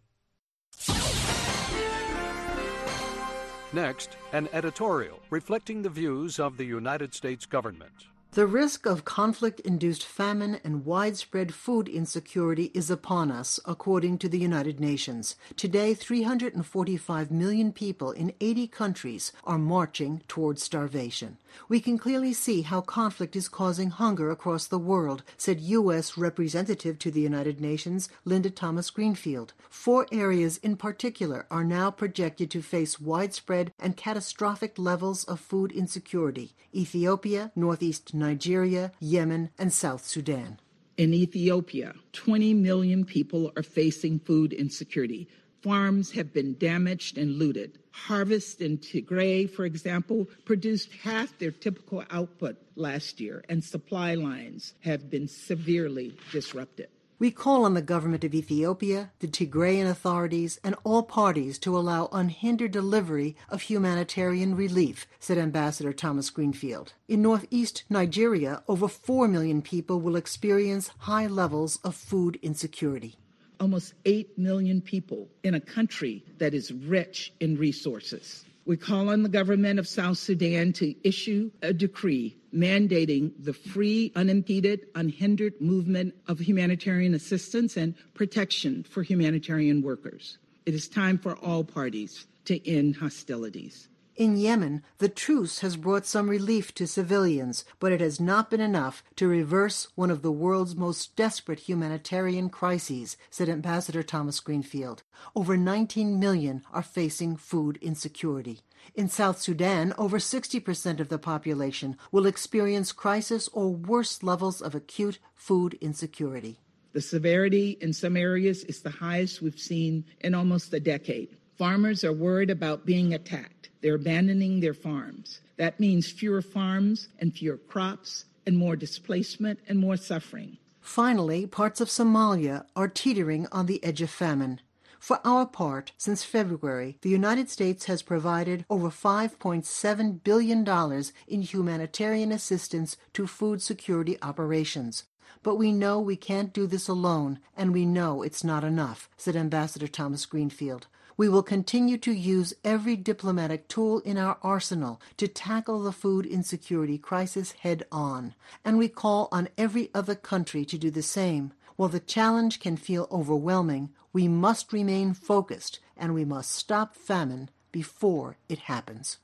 Next, 3.72 4.16
an 4.32 4.48
editorial 4.54 5.20
reflecting 5.28 5.82
the 5.82 5.90
views 5.90 6.40
of 6.40 6.56
the 6.56 6.64
United 6.64 7.12
States 7.12 7.44
government. 7.44 8.06
The 8.32 8.46
risk 8.46 8.84
of 8.84 9.06
conflict 9.06 9.58
induced 9.60 10.04
famine 10.04 10.60
and 10.62 10.84
widespread 10.84 11.54
food 11.54 11.88
insecurity 11.88 12.70
is 12.74 12.90
upon 12.90 13.30
us, 13.30 13.58
according 13.64 14.18
to 14.18 14.28
the 14.28 14.38
United 14.38 14.78
Nations. 14.78 15.34
Today, 15.56 15.94
345 15.94 17.30
million 17.30 17.72
people 17.72 18.10
in 18.12 18.34
80 18.38 18.68
countries 18.68 19.32
are 19.44 19.58
marching 19.58 20.22
towards 20.28 20.62
starvation. 20.62 21.38
We 21.70 21.80
can 21.80 21.96
clearly 21.96 22.34
see 22.34 22.62
how 22.62 22.82
conflict 22.82 23.34
is 23.34 23.48
causing 23.48 23.90
hunger 23.90 24.30
across 24.30 24.66
the 24.66 24.78
world, 24.78 25.22
said 25.38 25.60
U.S. 25.60 26.18
Representative 26.18 26.98
to 27.00 27.10
the 27.10 27.22
United 27.22 27.62
Nations 27.62 28.10
Linda 28.26 28.50
Thomas 28.50 28.90
Greenfield. 28.90 29.54
Four 29.70 30.06
areas 30.12 30.58
in 30.58 30.76
particular 30.76 31.46
are 31.50 31.64
now 31.64 31.90
projected 31.90 32.50
to 32.50 32.62
face 32.62 33.00
widespread 33.00 33.72
and 33.80 33.96
catastrophic 33.96 34.78
levels 34.78 35.24
of 35.24 35.40
food 35.40 35.72
insecurity 35.72 36.52
Ethiopia, 36.74 37.50
Northeast 37.56 38.12
Nigeria, 38.18 38.92
Yemen, 39.00 39.50
and 39.58 39.72
South 39.72 40.04
Sudan. 40.04 40.58
In 40.96 41.14
Ethiopia, 41.14 41.94
20 42.12 42.54
million 42.54 43.04
people 43.04 43.52
are 43.56 43.62
facing 43.62 44.18
food 44.18 44.52
insecurity. 44.52 45.28
Farms 45.62 46.10
have 46.12 46.32
been 46.32 46.56
damaged 46.58 47.18
and 47.18 47.38
looted. 47.38 47.78
Harvest 47.92 48.60
in 48.60 48.78
Tigray, 48.78 49.48
for 49.50 49.64
example, 49.64 50.28
produced 50.44 50.92
half 51.02 51.38
their 51.38 51.50
typical 51.50 52.04
output 52.10 52.56
last 52.76 53.20
year, 53.20 53.44
and 53.48 53.62
supply 53.62 54.14
lines 54.14 54.74
have 54.80 55.10
been 55.10 55.28
severely 55.28 56.16
disrupted. 56.32 56.88
We 57.20 57.32
call 57.32 57.64
on 57.64 57.74
the 57.74 57.82
government 57.82 58.22
of 58.22 58.32
Ethiopia, 58.32 59.10
the 59.18 59.26
Tigrayan 59.26 59.90
authorities, 59.90 60.60
and 60.62 60.76
all 60.84 61.02
parties 61.02 61.58
to 61.58 61.76
allow 61.76 62.08
unhindered 62.12 62.70
delivery 62.70 63.34
of 63.48 63.62
humanitarian 63.62 64.54
relief, 64.54 65.04
said 65.18 65.36
Ambassador 65.36 65.92
Thomas 65.92 66.30
Greenfield. 66.30 66.92
In 67.08 67.22
northeast 67.22 67.82
Nigeria, 67.90 68.62
over 68.68 68.86
4 68.86 69.26
million 69.26 69.62
people 69.62 70.00
will 70.00 70.14
experience 70.14 70.92
high 70.96 71.26
levels 71.26 71.80
of 71.82 71.96
food 71.96 72.38
insecurity. 72.40 73.16
Almost 73.58 73.94
8 74.04 74.38
million 74.38 74.80
people 74.80 75.26
in 75.42 75.54
a 75.54 75.60
country 75.60 76.24
that 76.38 76.54
is 76.54 76.70
rich 76.72 77.32
in 77.40 77.58
resources. 77.58 78.44
We 78.68 78.76
call 78.76 79.08
on 79.08 79.22
the 79.22 79.30
government 79.30 79.78
of 79.78 79.88
South 79.88 80.18
Sudan 80.18 80.74
to 80.74 80.94
issue 81.02 81.50
a 81.62 81.72
decree 81.72 82.36
mandating 82.54 83.32
the 83.42 83.54
free, 83.54 84.12
unimpeded, 84.14 84.88
unhindered 84.94 85.58
movement 85.58 86.14
of 86.26 86.38
humanitarian 86.38 87.14
assistance 87.14 87.78
and 87.78 87.94
protection 88.12 88.82
for 88.82 89.02
humanitarian 89.02 89.80
workers. 89.80 90.36
It 90.66 90.74
is 90.74 90.86
time 90.86 91.16
for 91.16 91.38
all 91.38 91.64
parties 91.64 92.26
to 92.44 92.68
end 92.68 92.96
hostilities. 92.96 93.88
In 94.18 94.36
Yemen, 94.36 94.82
the 94.98 95.08
truce 95.08 95.60
has 95.60 95.76
brought 95.76 96.04
some 96.04 96.28
relief 96.28 96.74
to 96.74 96.88
civilians, 96.88 97.64
but 97.78 97.92
it 97.92 98.00
has 98.00 98.18
not 98.18 98.50
been 98.50 98.60
enough 98.60 99.04
to 99.14 99.28
reverse 99.28 99.86
one 99.94 100.10
of 100.10 100.22
the 100.22 100.32
world's 100.32 100.74
most 100.74 101.14
desperate 101.14 101.60
humanitarian 101.60 102.50
crises, 102.50 103.16
said 103.30 103.48
Ambassador 103.48 104.02
Thomas 104.02 104.40
Greenfield. 104.40 105.04
Over 105.36 105.56
19 105.56 106.18
million 106.18 106.64
are 106.72 106.82
facing 106.82 107.36
food 107.36 107.78
insecurity. 107.80 108.62
In 108.96 109.08
South 109.08 109.40
Sudan, 109.40 109.94
over 109.96 110.18
60% 110.18 110.98
of 110.98 111.10
the 111.10 111.18
population 111.20 111.96
will 112.10 112.26
experience 112.26 112.90
crisis 112.90 113.48
or 113.52 113.72
worse 113.72 114.24
levels 114.24 114.60
of 114.60 114.74
acute 114.74 115.20
food 115.36 115.78
insecurity. 115.80 116.58
The 116.92 117.02
severity 117.02 117.78
in 117.80 117.92
some 117.92 118.16
areas 118.16 118.64
is 118.64 118.82
the 118.82 118.90
highest 118.90 119.40
we've 119.40 119.60
seen 119.60 120.06
in 120.18 120.34
almost 120.34 120.74
a 120.74 120.80
decade. 120.80 121.36
Farmers 121.56 122.02
are 122.02 122.12
worried 122.12 122.50
about 122.50 122.84
being 122.84 123.14
attacked. 123.14 123.67
They're 123.80 123.94
abandoning 123.94 124.60
their 124.60 124.74
farms. 124.74 125.40
That 125.56 125.78
means 125.78 126.10
fewer 126.10 126.42
farms 126.42 127.08
and 127.18 127.34
fewer 127.34 127.56
crops 127.56 128.24
and 128.46 128.56
more 128.56 128.76
displacement 128.76 129.60
and 129.68 129.78
more 129.78 129.96
suffering. 129.96 130.58
Finally, 130.80 131.46
parts 131.46 131.80
of 131.80 131.88
Somalia 131.88 132.64
are 132.74 132.88
teetering 132.88 133.46
on 133.52 133.66
the 133.66 133.82
edge 133.84 134.00
of 134.00 134.10
famine. 134.10 134.60
For 134.98 135.20
our 135.24 135.46
part, 135.46 135.92
since 135.96 136.24
February, 136.24 136.98
the 137.02 137.10
United 137.10 137.50
States 137.50 137.84
has 137.84 138.02
provided 138.02 138.64
over 138.68 138.88
$5.7 138.88 140.24
billion 140.24 141.02
in 141.28 141.42
humanitarian 141.42 142.32
assistance 142.32 142.96
to 143.12 143.26
food 143.26 143.62
security 143.62 144.16
operations. 144.22 145.04
But 145.42 145.56
we 145.56 145.70
know 145.72 146.00
we 146.00 146.16
can't 146.16 146.52
do 146.52 146.66
this 146.66 146.88
alone, 146.88 147.38
and 147.56 147.72
we 147.72 147.86
know 147.86 148.22
it's 148.22 148.42
not 148.42 148.64
enough, 148.64 149.08
said 149.16 149.36
Ambassador 149.36 149.86
Thomas 149.86 150.26
Greenfield. 150.26 150.88
We 151.18 151.28
will 151.28 151.42
continue 151.42 151.98
to 151.98 152.12
use 152.12 152.54
every 152.62 152.94
diplomatic 152.94 153.66
tool 153.66 153.98
in 154.00 154.16
our 154.16 154.38
arsenal 154.40 155.00
to 155.16 155.26
tackle 155.26 155.82
the 155.82 155.90
food 155.90 156.24
insecurity 156.24 156.96
crisis 156.96 157.50
head 157.50 157.82
on, 157.90 158.36
and 158.64 158.78
we 158.78 158.86
call 158.88 159.28
on 159.32 159.48
every 159.58 159.90
other 159.92 160.14
country 160.14 160.64
to 160.66 160.78
do 160.78 160.92
the 160.92 161.02
same. 161.02 161.52
While 161.74 161.88
the 161.88 161.98
challenge 161.98 162.60
can 162.60 162.76
feel 162.76 163.08
overwhelming, 163.10 163.90
we 164.12 164.28
must 164.28 164.72
remain 164.72 165.12
focused 165.12 165.80
and 165.96 166.14
we 166.14 166.24
must 166.24 166.52
stop 166.52 166.94
famine 166.94 167.50
before 167.72 168.36
it 168.48 168.60
happens. 168.60 169.18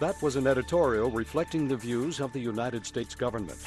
That 0.00 0.16
was 0.22 0.36
an 0.36 0.46
editorial 0.46 1.10
reflecting 1.10 1.68
the 1.68 1.76
views 1.76 2.18
of 2.18 2.32
the 2.32 2.40
United 2.40 2.86
States 2.86 3.14
government. 3.14 3.58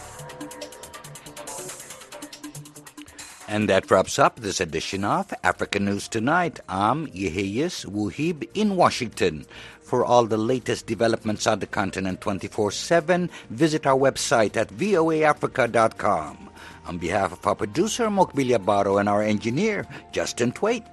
And 3.49 3.67
that 3.67 3.89
wraps 3.89 4.19
up 4.19 4.39
this 4.39 4.61
edition 4.61 5.03
of 5.03 5.33
African 5.43 5.85
News 5.85 6.07
Tonight. 6.07 6.59
I'm 6.69 7.07
Yeheyes 7.07 7.83
Wuhib 7.83 8.47
in 8.53 8.75
Washington. 8.75 9.47
For 9.81 10.05
all 10.05 10.27
the 10.27 10.37
latest 10.37 10.85
developments 10.85 11.47
on 11.47 11.57
the 11.57 11.65
continent 11.65 12.21
24 12.21 12.69
7, 12.69 13.27
visit 13.49 13.87
our 13.87 13.97
website 13.97 14.55
at 14.55 14.69
voaafrica.com. 14.69 16.49
On 16.85 16.97
behalf 16.99 17.31
of 17.31 17.47
our 17.47 17.55
producer, 17.55 18.05
Mokbilia 18.09 18.63
Baro, 18.63 18.99
and 18.99 19.09
our 19.09 19.23
engineer, 19.23 19.87
Justin 20.11 20.51
Twait, 20.51 20.85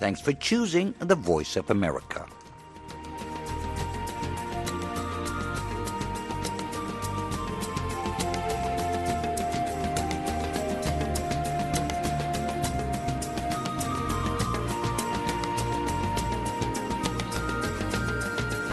thanks 0.00 0.20
for 0.20 0.32
choosing 0.32 0.92
the 0.98 1.14
Voice 1.14 1.54
of 1.54 1.70
America. 1.70 2.26